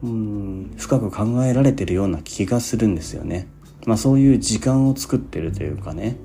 [0.02, 3.50] うん深く考えられてるような気がするんですよね。
[3.86, 6.16] まあそういう時間を作ってるというかね。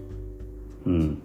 [0.86, 1.22] うん。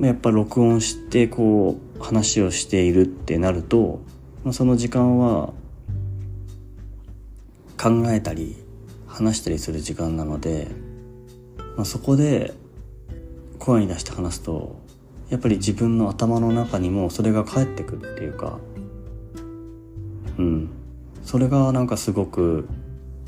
[0.00, 4.00] やっぱ録音してこう話をしているってなると、
[4.42, 5.52] まあ、その時間は
[7.80, 8.56] 考えたり
[9.06, 10.68] 話したりする時間なので、
[11.76, 12.54] まあ、そこで
[13.60, 14.80] 声に出して話すと
[15.28, 18.58] やっぱり自分の頭の中にもそれが返ってくるっていうか
[20.38, 20.70] うん。
[21.22, 22.68] それがなんかすごく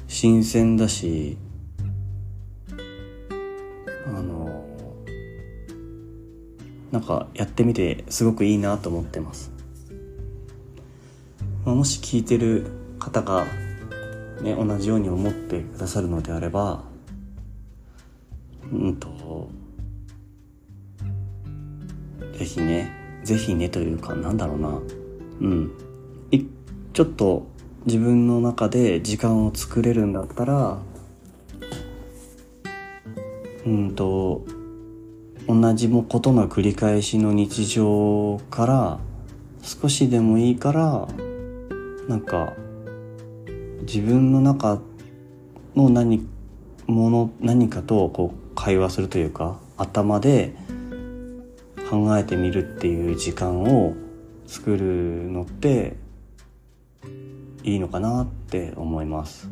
[0.08, 1.36] 新鮮だし
[4.06, 4.64] あの
[6.90, 9.52] なんかやってみてすごくいいなと思ってます、
[11.64, 12.66] まあ、もし聞いてる
[12.98, 13.44] 方が、
[14.42, 16.82] ね、同じように思ってくださるのであれば
[18.72, 19.50] うんと
[22.42, 22.90] ぜひね
[23.22, 24.81] ぜひねというかなんだろうな。
[25.40, 25.70] うん。
[26.92, 27.46] ちょっと
[27.87, 30.78] 自分の中で時間を作れるんだったら
[33.64, 34.44] うんと
[35.48, 38.98] 同じもことの繰り返しの日常から
[39.62, 41.09] 少しでもいいから
[42.09, 42.52] なんか
[43.83, 44.81] 自分の中
[45.74, 46.28] の何
[46.87, 50.55] もの何かとこう会話するというか頭で
[51.92, 53.92] 考えてみるっていう時間を
[54.46, 55.98] 作るのって
[57.64, 59.50] いいのかなって思います。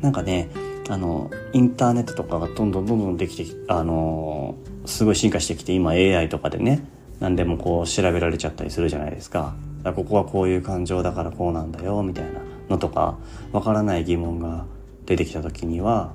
[0.00, 0.48] なんかね、
[0.88, 4.54] あの、インターネットとかがどんどんどんどんできて、あの、
[4.86, 6.84] すごい進化してきて、今 AI とかでね、
[7.18, 9.56] 何でもこう調べられちゃったりするじゃないですか。
[9.82, 12.30] かここはこういう感情だからこうなんだよ、みたいな
[12.68, 13.18] のとか、
[13.50, 14.66] わからない疑問が
[15.04, 16.12] 出てきた時には、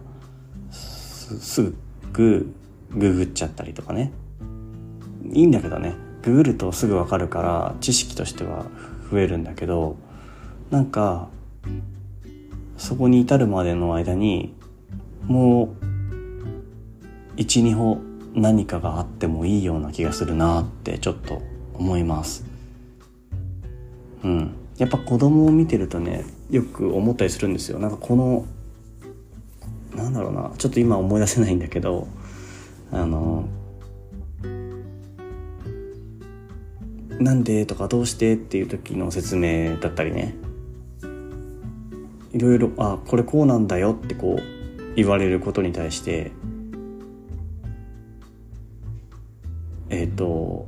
[0.71, 1.73] す
[2.13, 2.53] ぐ
[2.93, 4.13] ググっちゃったりとかね。
[5.33, 8.65] いいんだけどね、ググるとすぐわかるから知識としては
[9.11, 9.97] 増えるんだけど、
[10.71, 11.29] なんか、
[12.77, 14.53] そこに至るまでの間に
[15.27, 15.75] も
[17.37, 17.99] う12歩
[18.33, 21.41] 何かがあってもいいような気がするなってちょっと
[21.73, 22.45] 思います。
[24.23, 24.55] うん。
[24.77, 27.79] やっぱ子供を見てるとねよく思ったりするんですよ。
[27.79, 28.45] なんかこの
[29.95, 30.51] なんだろうな。
[30.57, 32.07] ちょっと今思い出せないんだけど
[32.91, 33.47] あの
[37.19, 40.35] なんでとかどうしてっていう時の説明だったりね。
[42.33, 46.33] いろいろあこれこうなんだよってこう言われることに対して
[49.89, 50.67] えっ、ー、と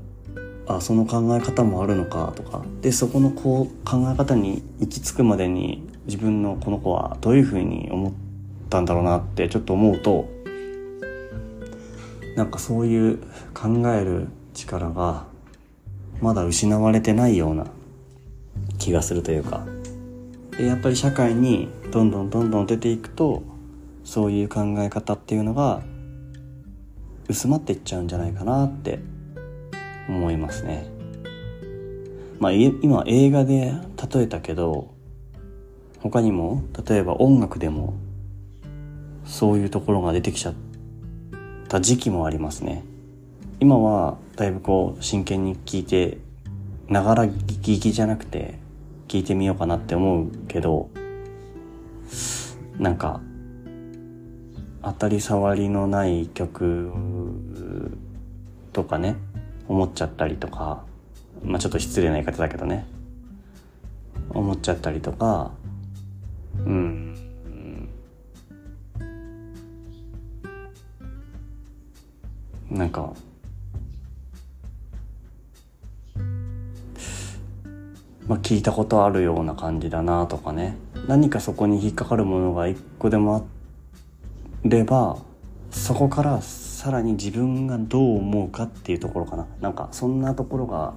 [0.66, 2.64] あその考え方もあるのかとか。
[2.82, 8.14] でそこのこう考え方に行き着くまでに自分のこの子はどういうふうに思っ
[8.70, 10.30] たんだろうなってちょっと思うと
[12.38, 13.18] なんかそういう
[13.54, 15.27] 考える力が
[16.22, 17.68] まだ失われてないような
[18.78, 19.66] 気がするというか
[20.58, 23.44] でやっぱり社会にどんどんどんどん出ていくと
[24.04, 25.84] そういう考え方っていうのが
[27.28, 29.00] 薄まっていっちゃうんじゃないかなって
[30.08, 30.88] 思いますね。
[32.40, 33.74] まあ今映画で
[34.14, 34.94] 例えたけど
[36.00, 37.96] 他にも例えば音楽でも
[39.26, 40.54] そういうところが出てきちゃっ
[41.68, 42.84] た時期もありますね。
[43.60, 46.20] 今はだいぶこう真剣に聞いて
[46.88, 48.60] ながら聞きじゃなくて
[49.08, 50.90] 聞いてみようかなって思うけど、
[52.78, 53.22] なんか、
[54.84, 56.92] 当たり障りのない曲
[58.74, 59.16] とかね、
[59.68, 60.84] 思っちゃったりとか、
[61.44, 62.86] まあちょっと失礼な言い方だけどね、
[64.30, 65.52] 思っちゃったりとか、
[66.66, 67.16] うん、
[72.70, 73.14] なんか、
[78.28, 80.76] まあ、聞いたことあるような感じだなとかね。
[81.08, 83.42] 何かそこに引っかかるものが一個でもあ
[84.68, 85.18] れば
[85.72, 89.48] そこからさらに自分がどう思うかっていうところかな。
[89.62, 90.94] なんかそんなところが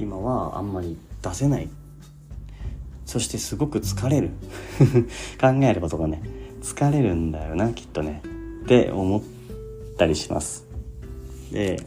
[0.00, 1.68] 今はあんまり出せない。
[3.06, 4.30] そしてすごく疲れる。
[5.40, 6.22] 考えることがね。
[6.60, 8.22] 疲れるんだよなきっとね。
[8.64, 9.22] って思っ
[9.96, 10.66] たりします。
[11.52, 11.86] で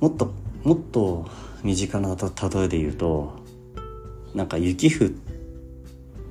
[0.00, 0.32] もっと
[0.64, 1.26] もっと
[1.62, 3.32] 身近な例えで言うと
[4.34, 5.10] なんか雪降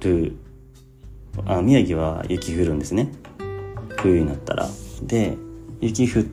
[0.01, 0.37] る
[1.45, 3.11] あ宮城は雪降るんですね。
[3.97, 4.67] 冬になったら。
[5.03, 5.37] で
[5.81, 6.23] 雪降っ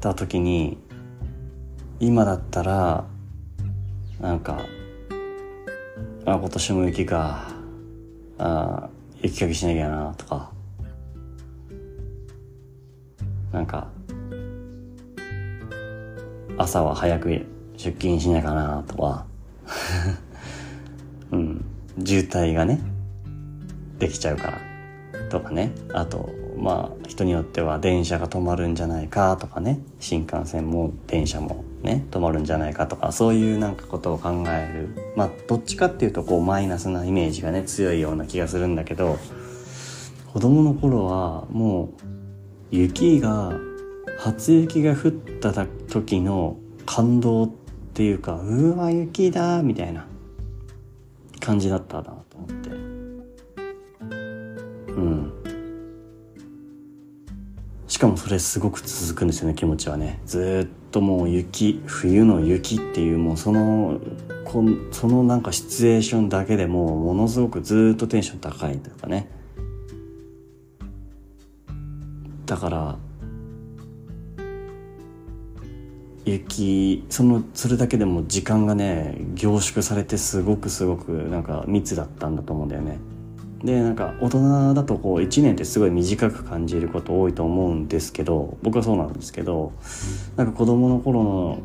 [0.00, 0.78] た時に
[2.00, 3.04] 今だったら
[4.20, 4.64] なんか
[6.24, 7.48] あ今年も雪か。
[8.38, 8.88] あ
[9.22, 10.50] 雪かきしなきゃなとか。
[13.52, 13.88] なんか
[16.58, 17.28] 朝は早く
[17.76, 19.26] 出勤しないかなとか
[21.32, 21.64] うん、
[22.04, 22.80] 渋滞がね、
[23.98, 24.58] できちゃうから。
[25.30, 25.72] とかね。
[25.94, 29.80] あと、まあ、人によっては電車が止まるんじゃないかとかね。
[29.98, 35.02] 新幹線も電車もね、止まるんじゃないかとか、そういうなんかことを考える。
[35.16, 39.18] まあ、どっちかっていうと、こう、マイナスなイメージがね、強いような気がするんだけど、
[40.32, 43.52] 子供の頃は、もう、雪が
[44.18, 47.50] 初雪が降っただ時の感動っ
[47.92, 50.06] ていうかうわ雪だみたいな
[51.38, 52.70] 感じだったなと思って。
[54.88, 55.32] うん。
[57.86, 60.22] しかもそれすごく続くんですよね気持ちはね。
[60.24, 64.00] ずっともう雪冬の雪っていうもうその
[64.46, 69.28] こそのなんかシチュエーションだけでもものすごくずっとテンション高いというかね。
[72.46, 72.96] だから
[76.24, 82.98] 雪そのそれだけでも時間がね凝縮されてすごくすごくなんか密だったんだと思うんだよね。
[83.64, 89.72] でなんか大人だとこう1年ってすごい短く感じること多いと思うんですけど僕はそうなんですけど
[90.36, 91.58] なんか子供の頃の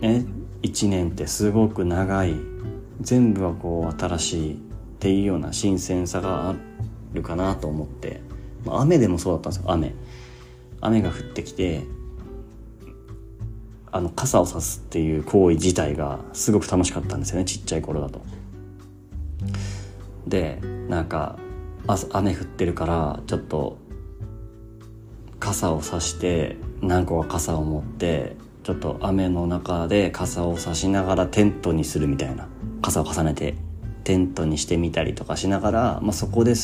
[0.00, 0.24] ね
[0.62, 2.34] 1年ってすごく長い
[3.00, 4.56] 全部はこう新しいっ
[5.00, 6.54] ていうような新鮮さがあ
[7.12, 8.22] るかなと思って、
[8.64, 9.94] まあ、雨でもそうだったんですよ雨。
[10.80, 11.82] 雨が降ってきて
[13.94, 18.20] あの傘をさすっていう行為自体がすごく楽しかったんですよねちっちゃい頃だと。
[20.26, 21.38] でなんか
[22.10, 23.78] 雨降ってるからちょっと
[25.38, 28.34] 傘をさして何個か傘を持って
[28.64, 32.48] ちょっと雨の中で傘を差しながらテントにするみたいな。
[32.82, 33.54] 傘を重ねて
[34.02, 36.54] テントにしてみたりとかしながら、まあ、そこで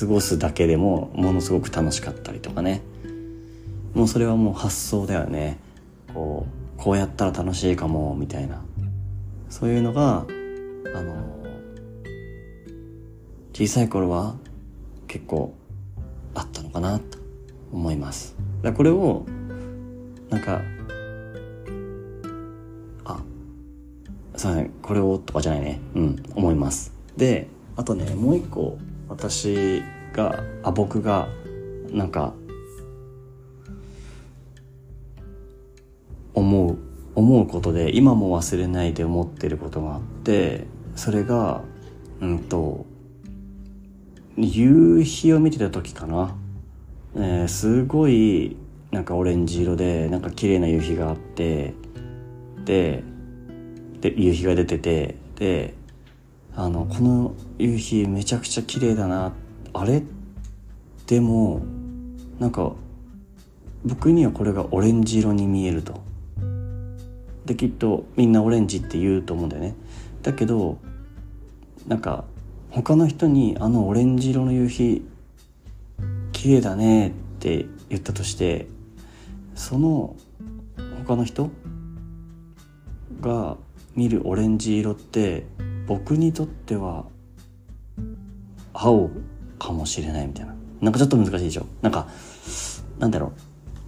[0.00, 2.82] 過ごすだけでもものすごく楽しかったりとかね。
[3.94, 5.58] もうそれはもう発想だよね。
[6.12, 8.62] こうこうやったら楽しいかもみたいな。
[9.50, 10.24] そういうのが
[10.94, 11.14] あの
[13.52, 14.36] 小さい頃は
[15.06, 15.54] 結構
[16.34, 17.18] あったのかなと
[17.70, 18.34] 思います。
[18.62, 19.26] だこれを
[20.30, 20.62] なんか
[23.04, 23.20] あ
[24.36, 25.80] そうねこれをとかじゃないね。
[25.94, 26.94] うん思います。
[27.14, 28.78] であとねもう一個
[29.08, 29.82] 私
[30.14, 31.28] があ僕が
[31.90, 32.32] なんか
[36.34, 36.78] 思う
[37.14, 41.62] 思うことで今も忘れないで思ってることがあってそれが
[42.20, 42.86] うんと
[44.36, 46.36] 夕日を見てた時かな、
[47.16, 48.56] えー、すごい
[48.90, 51.74] なんかオレンジ色でなんか綺麗な夕日があって
[52.64, 53.02] で
[54.00, 55.74] で夕日が出ててで
[56.54, 59.32] あのこの夕日めちゃくちゃ綺麗だな。
[59.72, 60.02] あれ？
[61.06, 61.62] でも
[62.38, 62.72] なんか
[63.84, 66.02] 僕にはこれがオレンジ色に見えると。
[67.50, 69.74] できっとみんなオレンジって言うと思うんだよね。
[70.22, 70.78] だけど
[71.88, 72.22] なんか
[72.70, 75.02] 他の人にあのオレンジ色の夕日
[76.30, 78.68] 綺麗だねって言ったとして
[79.56, 80.14] その
[81.04, 81.50] 他の人
[83.20, 83.56] が
[83.96, 85.44] 見るオレンジ色って
[85.88, 87.04] 僕にとっては
[88.72, 89.10] 青
[89.58, 90.54] かもしれないみたいな。
[90.80, 91.66] なんかちょっと難しいでしょ。
[91.82, 92.06] なんか
[93.00, 93.32] なんだろ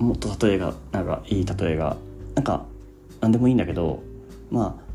[0.00, 0.02] う。
[0.02, 1.96] もっと例えがなんかいい例えが
[2.34, 2.66] なんか
[3.22, 4.02] 何でもいいんだけど
[4.50, 4.92] まあ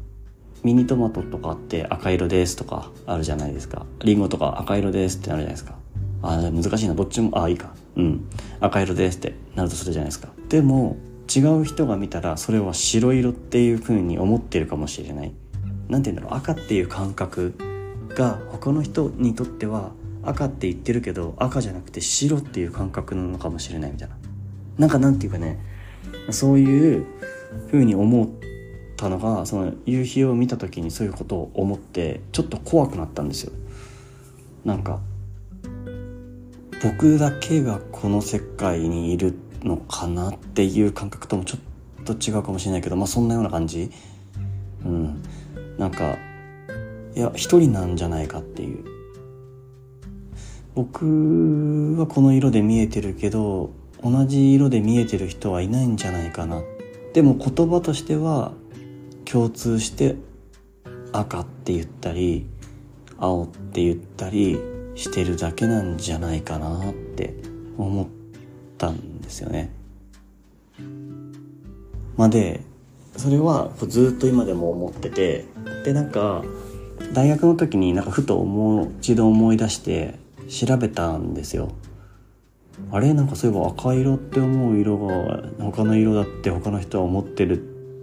[0.63, 3.85] ミニトマトとかって赤色ですとかあるじゃないですか。
[4.03, 5.75] リンゴとか赤色ですってなるじゃないですか。
[6.21, 6.95] あ難しいな。
[6.95, 7.73] どっちもあいいか。
[7.95, 8.27] うん。
[8.59, 10.29] 赤色ですってなるとするじゃないですか。
[10.49, 10.97] でも
[11.33, 15.31] 違う人が見たらそれは白色っていう風に思ってるかもしれない。
[15.87, 16.39] 何て言うんだろう。
[16.39, 17.53] 赤っていう感覚
[18.09, 19.91] が他の人にとっては
[20.23, 24.17] 赤って言ってるけど赤じゃなくて白っていう感覚なのかもしれないみたいな。
[24.79, 25.59] なんかなんていうかね。
[26.31, 27.05] そういう
[27.67, 28.29] 風に思っ
[28.95, 33.53] たのがその夕日を見た時にそういうことを思ってちょっと怖くなったんですよ。
[34.65, 34.99] なんか
[36.83, 39.33] 僕だけがこの世界にいる
[39.63, 43.91] のかなっていう感覚ともちょっと違うかもしれないけどまあそんなような感じ。
[44.85, 45.21] うん。
[45.77, 46.17] なんか
[47.15, 48.85] いや一人なんじゃないかっていう。
[50.75, 53.71] 僕はこの色で見えてるけど
[54.03, 56.63] 同じ色で見えてる人はいないんじゃないかなっ
[57.13, 58.51] でも言葉としては
[59.25, 60.15] 共通して
[61.11, 62.45] 赤って言ったり
[63.17, 64.59] 青って言ったり
[64.95, 67.33] してるだけなんじゃないかなって
[67.77, 68.07] 思っ
[68.77, 69.71] たんですよね。
[72.15, 72.61] まあ、で
[73.15, 75.45] それはずっと今でも思ってて
[75.85, 76.43] でなんか
[77.13, 80.15] 大学の時になんかふと思う一度思い出して
[80.49, 81.71] 調べたんですよ。
[82.91, 87.61] あれなんかそういえば赤色って思う色が他の色だって他の人は思ってる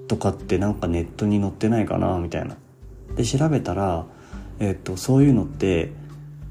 [0.09, 2.57] とかってなんかネットに載ってないかなみたいな。
[3.17, 4.05] で調べたら、
[4.59, 5.93] えっとそういうのって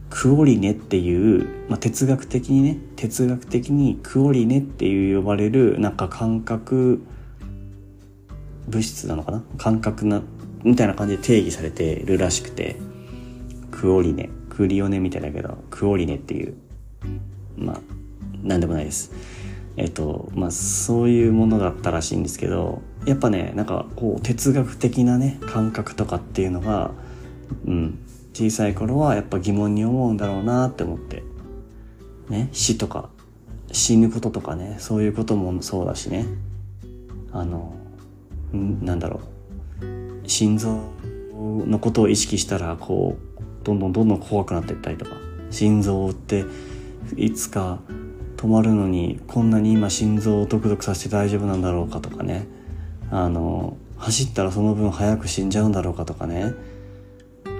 [0.09, 7.03] クオリネっていう、まあ、哲学的にね哲学的にクオリネっていう呼ばれるなんか感覚
[8.67, 9.43] 物質なのかな？
[9.57, 10.21] 感覚な
[10.63, 12.77] みたいな感じで定義されてるらしくて。
[13.71, 14.29] クオリネ。
[14.49, 16.53] クリオネみたいだけどクオリネっていう。
[17.57, 17.81] まあ
[18.43, 19.11] 何でもないです。
[19.75, 26.91] えっとまあそういうものだったらしいんですけどやっぱねなんかこう哲学的なね感覚とかっていうのが
[27.65, 27.99] うん
[28.33, 31.23] 小さい頃はやっぱ疑問に思うんだろうなって思って。
[32.29, 33.09] ね死とか
[33.71, 36.25] 死ぬこととかねそういうこともそうだしね。
[37.31, 37.75] あの
[38.53, 39.21] なんだろ
[39.81, 40.29] う。
[40.29, 40.79] 心臓
[41.41, 45.11] のことを意識したらこうどんどんどんどん怖くなっていったりとか。
[45.53, 46.45] 心臓って
[47.15, 47.79] いつか
[48.43, 52.45] 止まるのにこんなに今心臓をドクドクさせて大丈夫なんだろうかとかね。
[53.09, 56.51] あの走ったらその分早く死んじゃうんだろうかとかね。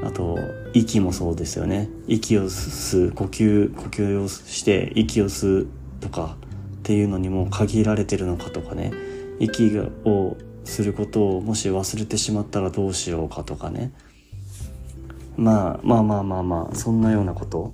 [0.04, 0.38] あと
[0.74, 1.90] 息もそうですよね。
[2.10, 5.68] 息を吸う呼吸呼吸をして息を吸う
[6.02, 6.36] とか
[6.80, 8.92] っていうのにも限られてるのかとかね。
[9.40, 13.94] 息をすることをもし忘れてしまったらどうしようかとかね。
[15.38, 17.74] まあまあまあまあまあそんなようなこと。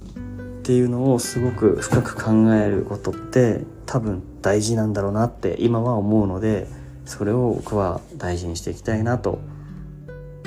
[0.69, 6.67] っていうのをすごく深く考えることって多分大事なんだろうなって今は思うので
[7.05, 9.39] それを僕は大事にしていきたいなと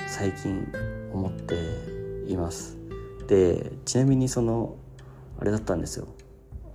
[0.06, 0.64] 最近
[1.12, 1.56] 思って
[2.28, 2.78] います。
[3.26, 4.76] でちなみにその
[5.40, 6.06] あれだったんですよ。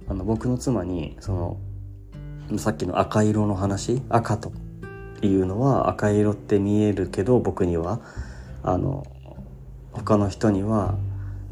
[0.10, 1.58] あの僕の妻にその
[2.58, 4.52] さっきの赤色の話赤と
[5.22, 8.02] いうのは赤色って見えるけど僕には
[8.62, 9.08] あの
[9.94, 10.98] 他の人には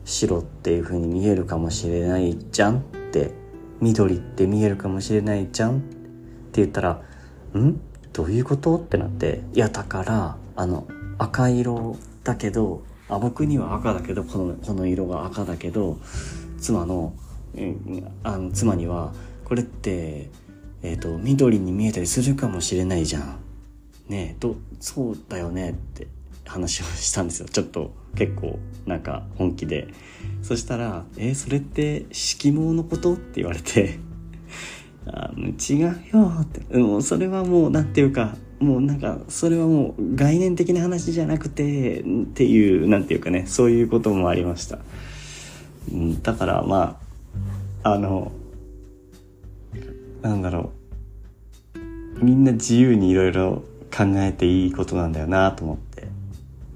[0.06, 2.82] 白っていう風に見えるかもしれないじゃんっ
[3.12, 3.32] て
[3.82, 7.02] 緑って見えるかもしれないじゃんって言ったら
[7.58, 7.80] 「ん？
[8.14, 10.88] どういうこと?」ってなって「いやだからあの
[11.18, 15.98] 赤色だけどあ僕には赤だけどこのこの色が赤だけど
[16.60, 17.14] 妻の,、
[17.58, 19.12] うん、あの妻には
[19.44, 20.30] これって
[20.86, 23.40] えっ、ー、と、緑に見えたりするかもしれないじゃん。
[24.08, 26.08] ねえ、ど、そうだよねって
[26.46, 27.48] 話をしたんですよ。
[27.48, 29.88] ちょっと結構なんか本気で。
[30.42, 33.14] そしたら、えー、それって色毛のこと？
[33.14, 34.00] って言われて、
[35.08, 36.78] あ違うよって。
[36.78, 44.80] もうそれはもうなんていうか、もうなんかそれはもう概念的な話じゃなくてっていうなんていうかねそういうこともありました、
[45.92, 47.00] うん、だからま
[47.84, 48.32] ああの
[50.22, 50.72] なんだろ
[51.76, 53.64] うみんな自由にいろいろ
[53.96, 55.95] 考えていいことなんだよなと思って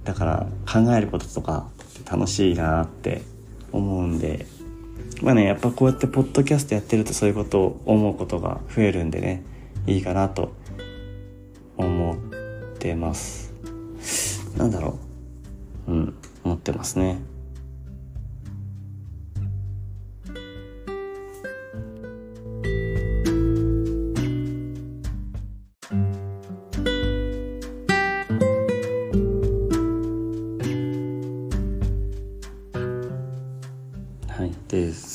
[0.09, 1.69] だから考えることとか
[2.09, 3.21] 楽しいなって
[3.71, 4.47] 思うんで
[5.21, 9.43] まあねやっぱこうやってポッドキャストやってるとそういうことを思うことが増えるんでね
[9.85, 10.51] いいかなと
[11.77, 12.17] 思っ
[12.79, 13.53] てます。
[14.57, 14.97] なんだろ
[15.87, 15.91] う。
[15.91, 17.19] うん思ってますね。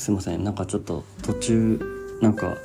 [0.05, 0.43] すいません。
[0.43, 1.79] なんかちょっと途中
[2.21, 2.55] なんか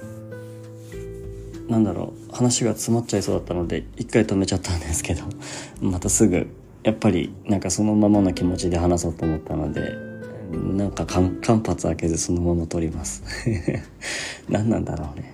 [1.70, 2.32] なんだろう。
[2.36, 5.22] 話が詰まっちゃいそうだったので一回止めちゃったんですけど
[5.80, 6.48] またすぐ
[6.82, 9.94] やっぱりなんかそのままの気持ちで話そうと思ったので
[10.76, 13.22] なんか間髪開けずそのまま撮ります。
[14.50, 15.32] 何なんだろうね。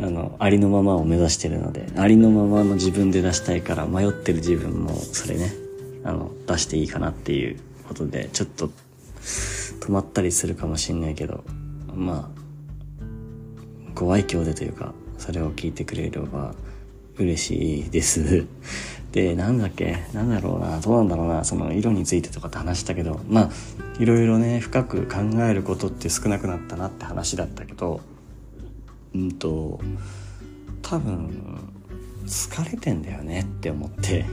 [0.00, 5.54] あのありのままを目指してるのでありのままの自分で出したいから迷ってる自分もそれね
[6.02, 8.70] あの出していいかなっていうことでちょっと
[9.80, 11.44] 止まったりするかもしんないけど
[11.94, 12.44] まあ
[13.94, 16.54] ご愛嬌でというかそれを聞いてくれれば
[17.16, 18.46] 嬉しいです。
[19.12, 19.98] でなんだっけ？
[20.12, 20.80] なんだろうな？
[20.80, 21.44] どうなんだろうな？
[21.44, 23.50] その色についてとかって話したけどまあ
[24.00, 28.00] いろいろね深く考えることって少なくなったなって話だったけど
[29.14, 29.80] うんと
[30.82, 31.30] 多分
[32.26, 34.24] 疲れてんだよねって思って。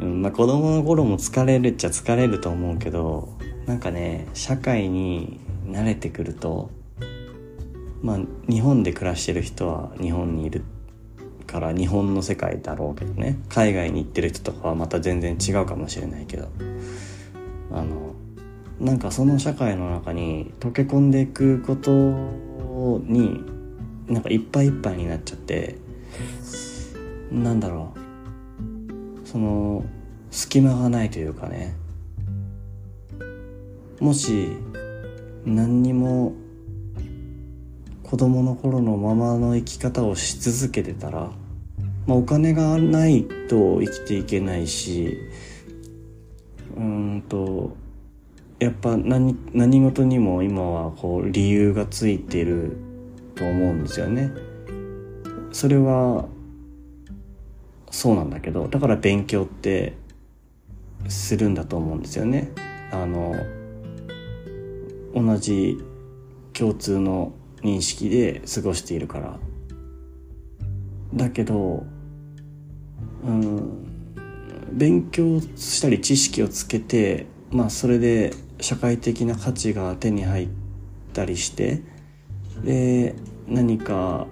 [0.00, 3.33] うんまあ子供の頃も疲れるっちゃ疲れると思うけど
[3.66, 6.70] なんかね社会に慣れてくると
[8.02, 10.64] まあ日本で暮らしてる人は日本にいる
[11.46, 13.38] から日本の世界だろうけどね。
[13.48, 16.48] 海外に行ってる人とかはまた全然違うかもしれないけど。
[17.72, 18.14] あの
[18.80, 23.40] なんかその社会の中に溶け込んでいくことに
[24.08, 25.78] なんかいっぱいいっぱいになっちゃって
[27.30, 29.26] なんだろう。
[29.26, 29.84] その
[30.30, 31.76] 隙間がないというかね。
[34.00, 34.48] もし
[35.44, 36.32] 何にも
[38.02, 41.30] 子供の頃のままの生き方をし続けてたら、
[42.06, 45.18] まあ、お金がないと生きていけないし
[46.76, 47.76] うんと
[48.58, 52.76] やっぱ何何事にも今はこう理由がついてる
[53.34, 54.32] と思うんですよね。
[55.52, 56.26] それは
[57.90, 59.96] そうなんだけどだから勉強って
[61.08, 62.52] するんだと思うんですよね。
[62.90, 63.34] あの
[65.14, 65.78] 同じ
[66.52, 69.38] 共通の認識で過ごしているから。
[71.14, 71.86] だけど
[73.24, 73.84] うん
[74.72, 80.48] 勉強したり知識をつけてまあそれで社会的な価値が手に入っ
[81.12, 81.82] たりして
[82.64, 83.14] で
[83.46, 84.26] 何か、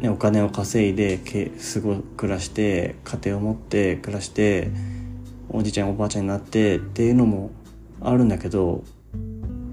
[0.00, 4.70] ね、お金を稼いでけ過ご暮らして家庭を持って暮らして
[5.50, 7.50] おじいちゃんおばあちゃんになってっていうのも
[8.00, 8.82] あるんだけど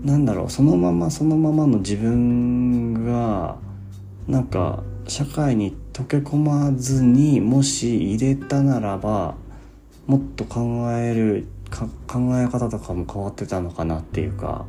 [0.08, 3.58] なんだろうそのままそのままの自分が
[4.26, 9.36] なんか社会に溶け込まずにもし入れたならば
[10.05, 11.45] もっと考える
[12.08, 14.66] 考え方とかも変わってたのかなっていうか。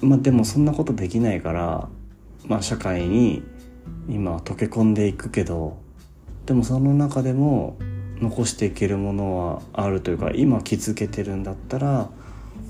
[0.00, 1.88] まあでもそんなことできないから
[2.46, 3.42] まあ社会に
[4.08, 5.78] 今溶け込んでいくけど
[6.46, 7.78] でもその中でも
[8.20, 12.10] 残していけるものはあるというか今気づけてるんだったら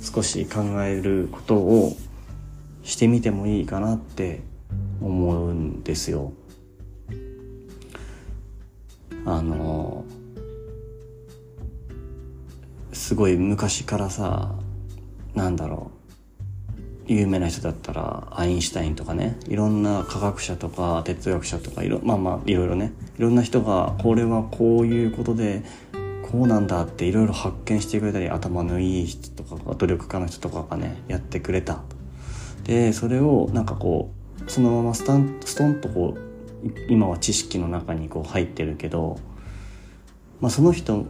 [0.00, 1.96] 少し考えることを
[2.82, 4.42] してみてもいいかなって
[5.00, 6.32] 思うんですよ。
[9.26, 10.04] あの
[12.92, 14.54] すごい昔からさ
[15.34, 16.04] なんだろう
[17.06, 25.64] 有名な人だったらアインシュタインとかねいろんな科学者とか哲学者とかいろまあまあいろいろねいろんな人がこれはこういうことで
[26.30, 31.82] こうなんだっていろいろ発見してくれたり頭のいい人とかが努力家の人とかがねやってくれた。
[32.64, 34.10] でそれをなんかこ
[34.46, 39.18] うそのままスタンストンとこう今は知識の中にこう入ってるけど、
[40.40, 41.04] まあ、その人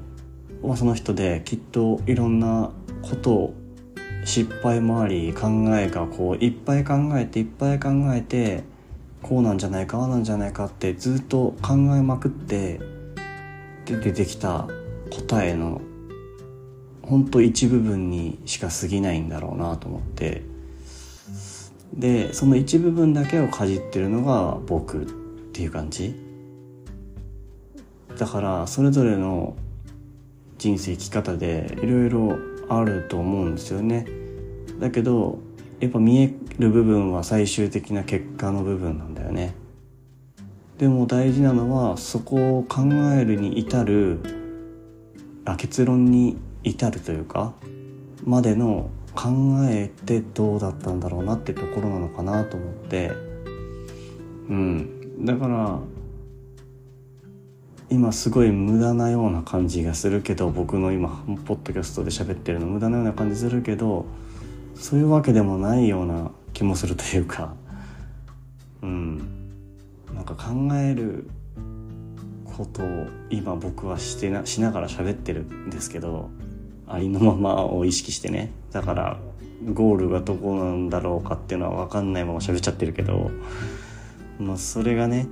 [0.63, 3.55] はその人できっといろんなことを
[4.25, 8.65] 失敗もあり考えがこういっぱい考えていっぱい考えて
[9.23, 12.81] こうなんじゃないかああなんじゃないかってずっと考えまくって
[13.87, 14.67] 出てきた。
[15.15, 15.81] 答えの
[17.03, 20.43] ほんと一部分にしか過ぎないんだろうなと思って。
[21.93, 25.07] でその一部分だけをかじってるのが僕っ
[25.53, 26.15] ていう感じ。
[28.19, 29.55] だからそれぞれの
[30.59, 32.39] 人生生き方でいろいろ
[32.69, 34.07] あると思うんですよね。
[34.81, 35.39] だけど
[35.79, 39.55] やっぱ見える部分は最終的な結果の部分なんだよね。
[40.79, 42.83] でも大事なのはそこを考
[43.17, 44.44] えるに至る
[45.45, 47.53] あ結論に至るというか
[48.25, 49.31] までの考
[49.69, 53.13] えてどうだったんだろうなってところなのかなと思って。
[54.49, 55.25] うん。
[55.25, 55.79] だから
[57.91, 64.07] 今すごい無駄なような感じがするけど僕の今ポッドキャストで喋ってるの無駄なような感じするけど
[64.75, 67.55] そういうわけでもないような気もするというか。
[68.83, 69.19] うん。
[70.13, 71.29] なんか考える
[72.55, 76.31] ことを今僕はしてなしながら喋ってるんですけど
[76.87, 78.53] ありのままを意識してね。
[78.73, 79.19] だから
[79.73, 83.31] ゴールがどこなんだろうかっていうのは分かんないまま喋っちゃってるけど
[84.39, 85.27] まあそれがね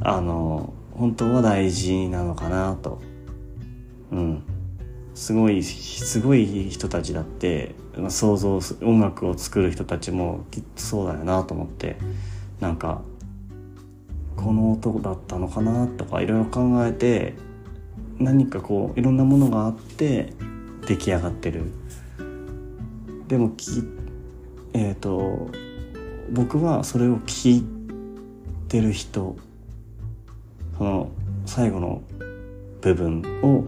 [0.00, 3.00] あの本当は大事なのかなと。
[4.12, 4.42] うん。
[5.14, 7.74] すごいすごい人たちだって
[8.08, 11.96] 想像音楽を作る人たちもきっとそうだよなと思って
[12.60, 13.02] なんか
[14.36, 17.34] この音だったのかなとかいろいろ考えて
[18.18, 20.32] 何かこういろんなものがあって
[20.86, 21.64] 出来上がってる
[23.28, 23.82] でもき
[24.72, 25.48] えっ、ー、と
[26.32, 27.64] 僕はそれを聞い
[28.68, 29.36] てる人
[30.78, 31.10] その
[31.46, 32.02] 最後の
[32.80, 33.64] 部分を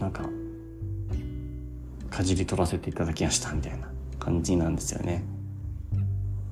[0.00, 0.24] なんか
[2.10, 3.88] かじり取らせていただきましたみたいな
[4.18, 5.24] 感じなんですよね。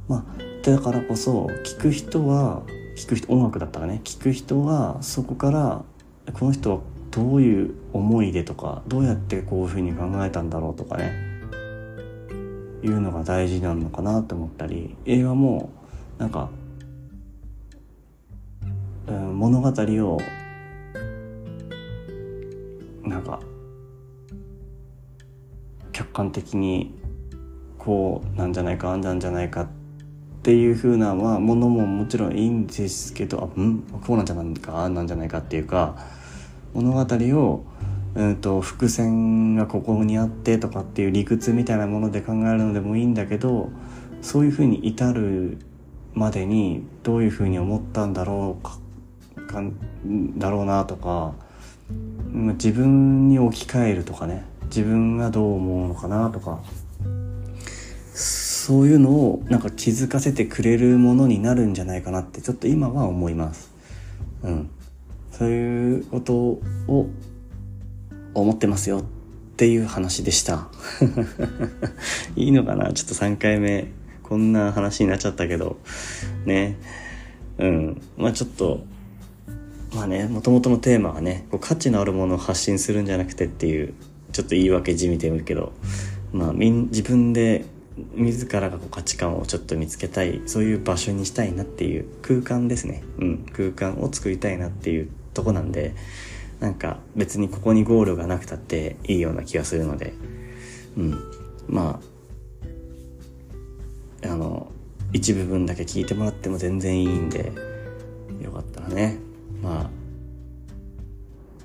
[0.09, 0.25] まあ
[0.63, 2.63] だからこそ聞く人は
[2.97, 4.01] 聞く人音楽だったらね。
[4.03, 5.85] 聞く人はそこから
[6.33, 6.81] この人は
[7.11, 11.13] どういう思いでとかどうやってこういうふうに考えたんだろうとかね。
[12.83, 15.71] いうのが大事なのかなと思ったり映画も
[16.19, 16.51] なんか、
[19.09, 20.21] うん、物語を
[23.03, 23.41] なんか
[25.91, 26.95] 客観的に
[27.79, 29.76] こうなんじゃないかあんなんじゃないかって
[30.47, 33.83] っていう風なまあものももちろんいいんですけどあん？
[34.07, 35.97] こうなんじゃないかあなんじゃないかっていうか
[36.73, 37.65] 物語を、
[38.15, 43.71] うんと、伏線がここにあってとかっていう理屈みたいなもので考えるのでもいいんだけど
[44.23, 45.59] そういう風に至る
[46.15, 48.79] までにどういう風に思ったんだろうか
[49.53, 49.65] か
[50.39, 51.33] だろうなとか
[52.31, 56.61] 自分に置き換えるとかね自分がどう思うのかなとか。
[58.67, 63.73] そういうのをなんか気づかせてくれるものになるんじゃないかなってちょっと今は思います。
[64.43, 64.71] うん。
[65.31, 67.09] そういうことを
[68.35, 69.03] 思ってますよっ
[69.57, 70.67] ていう話でした。
[72.35, 72.93] いいのかな？
[72.93, 73.87] ちょっと3回目
[74.25, 75.77] こんな話になっちゃったけど。
[76.45, 76.77] ね。
[77.59, 78.03] うん。
[78.17, 78.81] まあちょっと、
[79.95, 83.95] まあね、もともとのテーマはね、こう価値のあるものを発信するんじゃなくてっていう、
[84.33, 85.73] ちょっと言い訳じみてるけど、
[86.33, 87.65] まあみん、自分で
[88.15, 95.95] 自らがこう価値観をちょっと見つけたいそういう場所にしたいなっていう空間ですね、うん、空間を作りたいなっていうとこなんで
[96.61, 100.15] なんか別にここにゴールがなくたっていいような気がするので、
[100.97, 101.19] うん、
[101.69, 102.01] ま
[104.23, 104.71] ああの
[105.13, 107.53] 一部分だけ聞いてもらっても全然いいんで
[108.43, 109.19] よかったらね。
[109.63, 109.91] まあ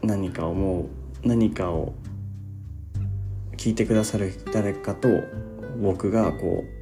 [0.06, 1.94] 何か思う何かを
[3.58, 5.08] 聞いてくださる誰かと
[5.82, 6.82] 僕がこう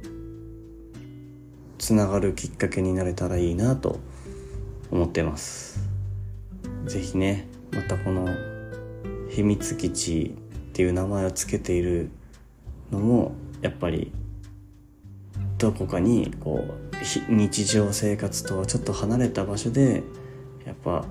[1.78, 3.98] つながるきっかけになれたらいいなと
[4.90, 5.80] 思ってます。
[6.84, 8.28] 是非ねまたこの
[9.30, 10.34] 秘密基地
[10.70, 12.10] っていう名前を付けている
[12.90, 13.32] のも
[13.62, 14.12] やっぱり
[15.56, 20.02] どこかにこう日常生活とはちょっと離れた場所で
[20.66, 21.06] やっぱ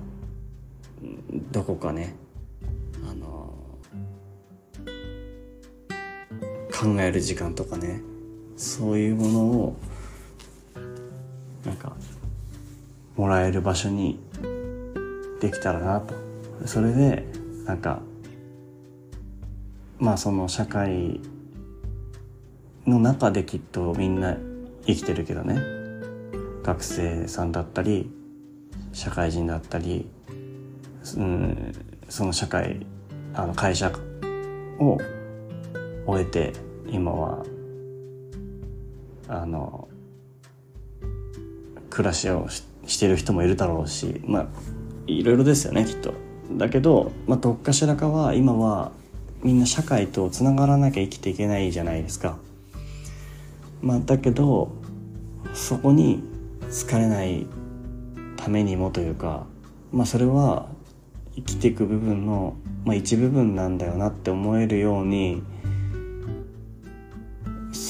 [1.50, 2.14] どこかね
[6.80, 8.00] 考える時間とかね。
[8.56, 9.76] そういうものを
[11.66, 11.94] なんか
[13.16, 14.18] もらえる場所に
[15.40, 16.14] できたらなと。
[16.64, 17.26] それで
[17.66, 18.00] なんか
[19.98, 21.20] まあその社会
[22.86, 24.38] の中できっとみんな
[24.86, 25.60] 生きてるけどね。
[26.62, 28.10] 学生さんだったり
[28.94, 30.08] 社会人だったり、
[31.16, 31.72] うん、
[32.08, 32.86] その社会
[33.34, 33.92] あの会社
[34.78, 34.98] を
[36.06, 37.44] 終えて今は
[39.28, 39.88] あの
[41.88, 42.48] 暮らしを
[42.86, 44.46] してる人もいるだろうしまあ
[45.06, 46.14] いろいろですよねきっと。
[46.52, 48.92] だけど、まあ、どっかしらかは今は
[49.42, 52.38] みんな社会とつながらなきゃ生きていけないじゃないですか。
[53.80, 54.72] まあ、だけど
[55.54, 56.22] そこに
[56.68, 57.46] 疲れない
[58.36, 59.46] ためにもというか、
[59.92, 60.66] まあ、それは
[61.34, 65.42] 生きていく部分の、まあ、一部分なんだよなって思えるように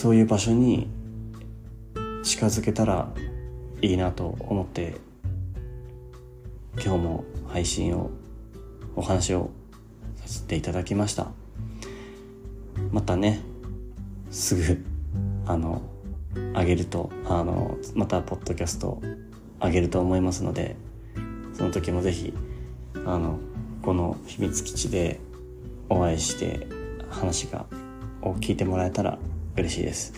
[0.01, 0.89] そういう場所に
[2.23, 3.13] 近づけたら
[3.83, 4.97] いいなと思って
[6.83, 8.11] 今日も配信を
[8.97, 9.51] お話を
[10.17, 11.27] させていただきました。
[12.91, 13.43] またね
[14.31, 14.83] すぐ
[15.45, 15.83] あの
[16.55, 19.03] 上げるとあのまたポッドキャスト
[19.63, 20.77] 上げると思いますので
[21.53, 22.33] その時もぜひ
[23.05, 23.39] あの
[23.83, 25.21] この秘密基地で
[25.91, 26.67] お会いして
[27.11, 27.67] 話が
[28.23, 29.19] を聞いてもらえたら
[29.57, 30.13] 嬉しいです。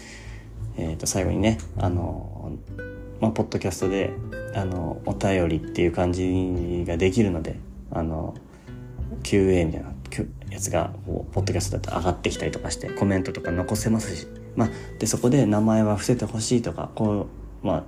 [0.76, 2.52] えっ、ー、と最後にねあの
[3.20, 4.12] まあポッドキャストで
[4.54, 7.56] あのお便りっていう感じができるので
[7.90, 8.34] あの
[9.22, 9.92] QA みたいな
[10.50, 14.26] やつがこうポッドキャストだと上がってきたりとかしてコメントとか残せますし
[14.56, 17.26] まあ、でそこで名前は伏せてほしいとかこ
[17.62, 17.84] うまあ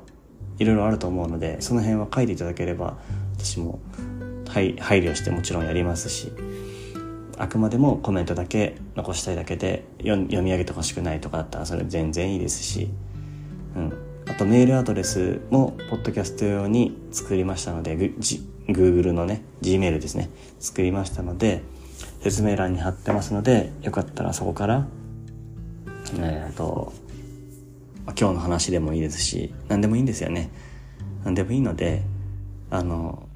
[0.59, 2.99] いろいろあると思うのでその辺は書いていただければ
[3.37, 3.81] 私も
[4.49, 6.33] はい配慮してもちろんやりますし
[7.39, 12.91] あくまでもコメントだけ残したいだけで読み上げてほしくないとかだったらそれ全然いいですし、
[13.77, 13.93] うん、
[14.29, 17.97] あとメールアドレスもポッドキャスト用に作りましたので
[18.69, 20.31] Google のね Gmail ですね
[20.61, 21.63] 作りましたので
[22.21, 24.87] 説明欄に貼ってますのでよかったらそこから
[26.21, 26.93] えっ、ー、と、
[28.07, 30.51] 今日の話でもいいですし、何でもいいんですよね。
[31.25, 32.03] 何でもいいので、
[32.71, 33.27] あの、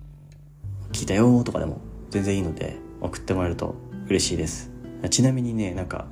[0.92, 1.80] 聞いたよとかでも
[2.10, 3.74] 全然いいので、送ってもらえると
[4.08, 4.70] 嬉しいです。
[5.10, 6.06] ちなみにね、なんか、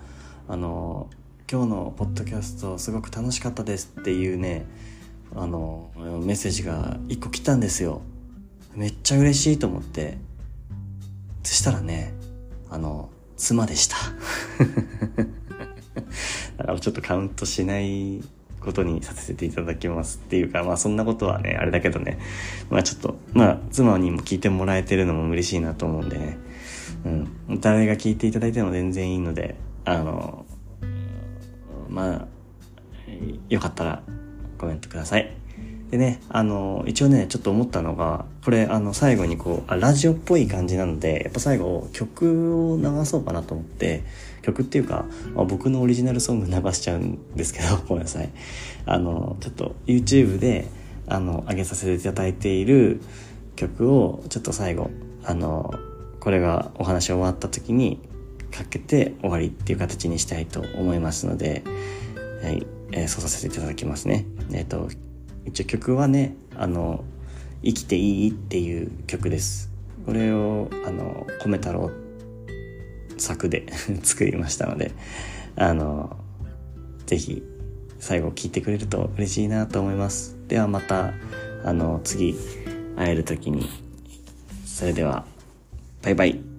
[0.49, 1.09] あの、
[1.51, 4.67] 今日のポッドキャストすごく楽しかったですっていうね、
[5.35, 8.03] あの、メッセージが一個来たんですよ。
[8.75, 10.19] めっちゃ嬉しいと思って。
[11.43, 12.13] そしたらね、
[12.69, 13.97] あの、妻でした。
[16.59, 18.23] だからちょっとカウントしない
[18.61, 22.19] ことにさせていただきますっていうか、まあそんなことはね、あれだけどね、
[22.69, 26.37] まあちょっと、まあ妻にも聞いてもらえてるのも嬉しいなと思うんでね、
[27.49, 29.55] うん、誰が聞いていただいても全然いいので、
[29.85, 30.45] あの、
[31.89, 32.27] まあ、
[33.49, 34.03] よかったら
[34.59, 35.33] コメントください。
[35.91, 44.03] でね、あの、一応ね、ちょっと思ったのが、これ、あの、最後にこう、あラジオっぽい感じなので、やっぱ最後、曲を流そうかなと思って、
[44.43, 45.05] 曲っていうか、
[45.37, 48.31] まあ、僕のオリジナルソング流しちゃうんですけど、 ごめんなさい。
[48.85, 50.67] あの、ちょっと YouTube で、
[51.07, 53.01] あの、上げさせていただいている
[53.55, 54.91] 曲を、ちょっと最後、
[55.23, 55.73] あの、
[56.27, 58.01] これがお話終わった時に
[58.51, 61.63] かけて終わりっていう形にしたいと思いますので、
[62.43, 64.27] はい、えー、そうさせていただきますね。
[64.51, 64.89] えっ、ー、と、
[65.45, 67.05] 一応曲はね、あの、
[67.63, 69.71] 生きていいっていう曲です。
[70.05, 71.93] これを、あの、米太郎
[73.19, 73.65] 作で
[74.03, 74.91] 作りましたので、
[75.55, 76.17] あの、
[77.07, 77.45] ぜひ
[78.01, 80.37] 最後聞いてくれると嬉しいなと思います。
[80.49, 81.15] ではまた、
[81.65, 82.35] あの、次
[82.97, 83.69] 会える時に、
[84.65, 85.25] それでは、
[86.07, 86.56] バイバイ。